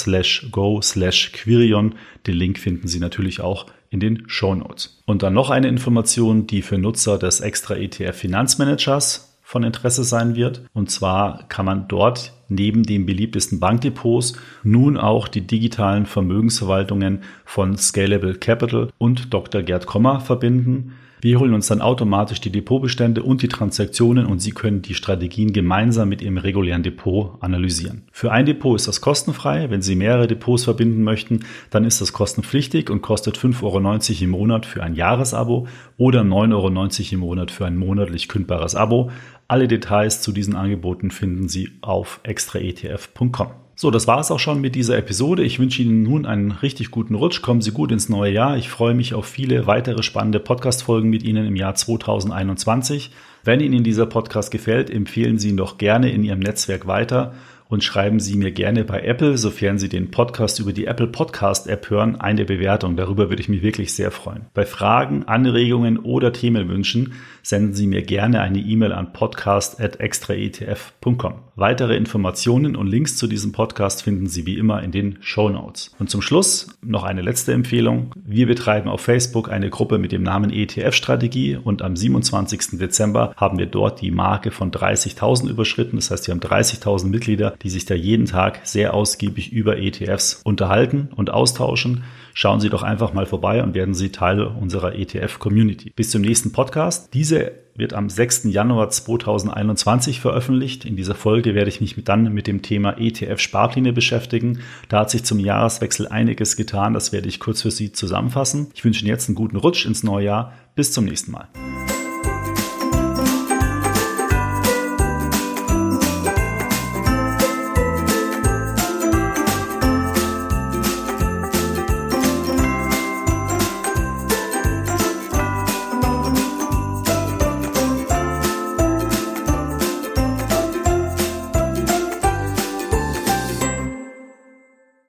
go 0.51 0.81
slash 0.81 1.31
Quirion. 1.33 1.95
Den 2.25 2.35
Link 2.35 2.57
finden 2.57 2.87
Sie 2.87 2.99
natürlich 2.99 3.41
auch 3.41 3.67
in 3.89 3.99
den 3.99 4.23
Show 4.27 4.55
Notes. 4.55 5.01
Und 5.05 5.21
dann 5.21 5.33
noch 5.33 5.49
eine 5.49 5.67
Information, 5.67 6.47
die 6.47 6.61
für 6.61 6.77
Nutzer 6.77 7.19
des 7.19 7.41
extra 7.41 7.75
ETF 7.75 8.15
Finanzmanagers 8.15 9.37
von 9.41 9.63
Interesse 9.63 10.05
sein 10.05 10.35
wird. 10.35 10.61
Und 10.73 10.89
zwar 10.89 11.43
kann 11.49 11.65
man 11.65 11.89
dort 11.89 12.33
neben 12.47 12.83
den 12.83 13.05
beliebtesten 13.05 13.59
Bankdepots 13.59 14.33
nun 14.63 14.97
auch 14.97 15.27
die 15.27 15.41
digitalen 15.41 16.05
Vermögensverwaltungen 16.05 17.23
von 17.43 17.77
Scalable 17.77 18.35
Capital 18.35 18.89
und 18.97 19.33
Dr. 19.33 19.61
Gerd 19.61 19.85
Kommer 19.85 20.21
verbinden. 20.21 20.93
Wir 21.23 21.39
holen 21.39 21.53
uns 21.53 21.67
dann 21.67 21.81
automatisch 21.81 22.41
die 22.41 22.51
Depotbestände 22.51 23.21
und 23.21 23.43
die 23.43 23.47
Transaktionen 23.47 24.25
und 24.25 24.39
Sie 24.39 24.53
können 24.53 24.81
die 24.81 24.95
Strategien 24.95 25.53
gemeinsam 25.53 26.09
mit 26.09 26.23
Ihrem 26.23 26.39
regulären 26.39 26.81
Depot 26.81 27.37
analysieren. 27.41 28.07
Für 28.11 28.31
ein 28.31 28.47
Depot 28.47 28.75
ist 28.75 28.87
das 28.87 29.01
kostenfrei. 29.01 29.69
Wenn 29.69 29.83
Sie 29.83 29.95
mehrere 29.95 30.25
Depots 30.25 30.63
verbinden 30.63 31.03
möchten, 31.03 31.41
dann 31.69 31.85
ist 31.85 32.01
das 32.01 32.11
kostenpflichtig 32.11 32.89
und 32.89 33.03
kostet 33.03 33.37
5,90 33.37 33.61
Euro 33.63 34.23
im 34.23 34.29
Monat 34.31 34.65
für 34.65 34.81
ein 34.81 34.95
Jahresabo 34.95 35.67
oder 35.95 36.21
9,90 36.21 36.53
Euro 36.53 37.13
im 37.13 37.19
Monat 37.19 37.51
für 37.51 37.67
ein 37.67 37.77
monatlich 37.77 38.27
kündbares 38.27 38.73
Abo. 38.73 39.11
Alle 39.47 39.67
Details 39.67 40.23
zu 40.23 40.31
diesen 40.31 40.55
Angeboten 40.55 41.11
finden 41.11 41.47
Sie 41.47 41.69
auf 41.81 42.19
extraetf.com. 42.23 43.51
So, 43.81 43.89
das 43.89 44.05
war 44.05 44.19
es 44.19 44.29
auch 44.29 44.37
schon 44.37 44.61
mit 44.61 44.75
dieser 44.75 44.95
Episode. 44.95 45.41
Ich 45.41 45.57
wünsche 45.57 45.81
Ihnen 45.81 46.03
nun 46.03 46.27
einen 46.27 46.51
richtig 46.51 46.91
guten 46.91 47.15
Rutsch. 47.15 47.41
Kommen 47.41 47.61
Sie 47.61 47.71
gut 47.71 47.91
ins 47.91 48.09
neue 48.09 48.31
Jahr. 48.31 48.55
Ich 48.55 48.69
freue 48.69 48.93
mich 48.93 49.15
auf 49.15 49.25
viele 49.25 49.65
weitere 49.65 50.03
spannende 50.03 50.39
Podcast-Folgen 50.39 51.09
mit 51.09 51.23
Ihnen 51.23 51.47
im 51.47 51.55
Jahr 51.55 51.73
2021. 51.73 53.09
Wenn 53.43 53.59
Ihnen 53.59 53.83
dieser 53.83 54.05
Podcast 54.05 54.51
gefällt, 54.51 54.91
empfehlen 54.91 55.39
Sie 55.39 55.49
ihn 55.49 55.57
doch 55.57 55.79
gerne 55.79 56.11
in 56.11 56.23
Ihrem 56.23 56.41
Netzwerk 56.41 56.85
weiter 56.85 57.33
und 57.71 57.83
schreiben 57.85 58.19
Sie 58.19 58.35
mir 58.35 58.51
gerne 58.51 58.83
bei 58.83 59.01
Apple, 59.01 59.37
sofern 59.37 59.79
Sie 59.79 59.87
den 59.87 60.11
Podcast 60.11 60.59
über 60.59 60.73
die 60.73 60.87
Apple 60.87 61.07
Podcast 61.07 61.67
App 61.67 61.89
hören, 61.89 62.19
eine 62.19 62.43
Bewertung. 62.43 62.97
Darüber 62.97 63.29
würde 63.29 63.41
ich 63.41 63.47
mich 63.47 63.61
wirklich 63.61 63.93
sehr 63.93 64.11
freuen. 64.11 64.47
Bei 64.53 64.65
Fragen, 64.65 65.23
Anregungen 65.23 65.97
oder 65.97 66.33
Themenwünschen 66.33 67.13
senden 67.43 67.73
Sie 67.73 67.87
mir 67.87 68.01
gerne 68.01 68.41
eine 68.41 68.59
E-Mail 68.59 68.91
an 68.91 69.13
podcast.extraetf.com. 69.13 71.35
Weitere 71.55 71.95
Informationen 71.95 72.75
und 72.75 72.87
Links 72.87 73.15
zu 73.15 73.27
diesem 73.27 73.53
Podcast 73.53 74.03
finden 74.03 74.27
Sie 74.27 74.45
wie 74.45 74.57
immer 74.57 74.83
in 74.83 74.91
den 74.91 75.19
Show 75.21 75.47
Notes. 75.49 75.95
Und 75.97 76.09
zum 76.09 76.21
Schluss 76.21 76.77
noch 76.83 77.03
eine 77.03 77.21
letzte 77.21 77.53
Empfehlung. 77.53 78.11
Wir 78.15 78.47
betreiben 78.47 78.89
auf 78.89 78.99
Facebook 79.01 79.49
eine 79.49 79.69
Gruppe 79.69 79.97
mit 79.97 80.11
dem 80.11 80.23
Namen 80.23 80.51
ETF 80.51 80.93
Strategie 80.93 81.55
und 81.55 81.81
am 81.81 81.95
27. 81.95 82.79
Dezember 82.79 83.33
haben 83.37 83.59
wir 83.59 83.67
dort 83.67 84.01
die 84.01 84.11
Marke 84.11 84.51
von 84.51 84.71
30.000 84.71 85.49
überschritten. 85.49 85.95
Das 85.95 86.11
heißt, 86.11 86.27
wir 86.27 86.33
haben 86.33 86.41
30.000 86.41 87.07
Mitglieder, 87.07 87.55
die 87.63 87.69
sich 87.69 87.85
da 87.85 87.95
jeden 87.95 88.25
Tag 88.25 88.61
sehr 88.63 88.93
ausgiebig 88.93 89.51
über 89.51 89.77
ETFs 89.77 90.41
unterhalten 90.43 91.09
und 91.15 91.29
austauschen. 91.29 92.03
Schauen 92.33 92.59
Sie 92.59 92.69
doch 92.69 92.83
einfach 92.83 93.13
mal 93.13 93.25
vorbei 93.25 93.61
und 93.61 93.73
werden 93.73 93.93
Sie 93.93 94.11
Teil 94.11 94.41
unserer 94.41 94.95
ETF-Community. 94.95 95.91
Bis 95.95 96.11
zum 96.11 96.21
nächsten 96.21 96.51
Podcast. 96.51 97.13
Diese 97.13 97.51
wird 97.75 97.93
am 97.93 98.09
6. 98.09 98.45
Januar 98.45 98.89
2021 98.89 100.19
veröffentlicht. 100.19 100.85
In 100.85 100.95
dieser 100.95 101.15
Folge 101.15 101.55
werde 101.55 101.69
ich 101.69 101.81
mich 101.81 101.95
dann 102.03 102.33
mit 102.33 102.47
dem 102.47 102.61
Thema 102.61 102.97
ETF-Sparpläne 102.97 103.93
beschäftigen. 103.93 104.59
Da 104.89 104.99
hat 104.99 105.09
sich 105.09 105.23
zum 105.23 105.39
Jahreswechsel 105.39 106.07
einiges 106.07 106.55
getan. 106.55 106.93
Das 106.93 107.11
werde 107.11 107.27
ich 107.27 107.39
kurz 107.39 107.61
für 107.61 107.71
Sie 107.71 107.91
zusammenfassen. 107.91 108.67
Ich 108.73 108.83
wünsche 108.83 109.01
Ihnen 109.01 109.09
jetzt 109.09 109.27
einen 109.27 109.35
guten 109.35 109.57
Rutsch 109.57 109.85
ins 109.85 110.03
neue 110.03 110.25
Jahr. 110.25 110.53
Bis 110.75 110.93
zum 110.93 111.05
nächsten 111.05 111.31
Mal. 111.31 111.47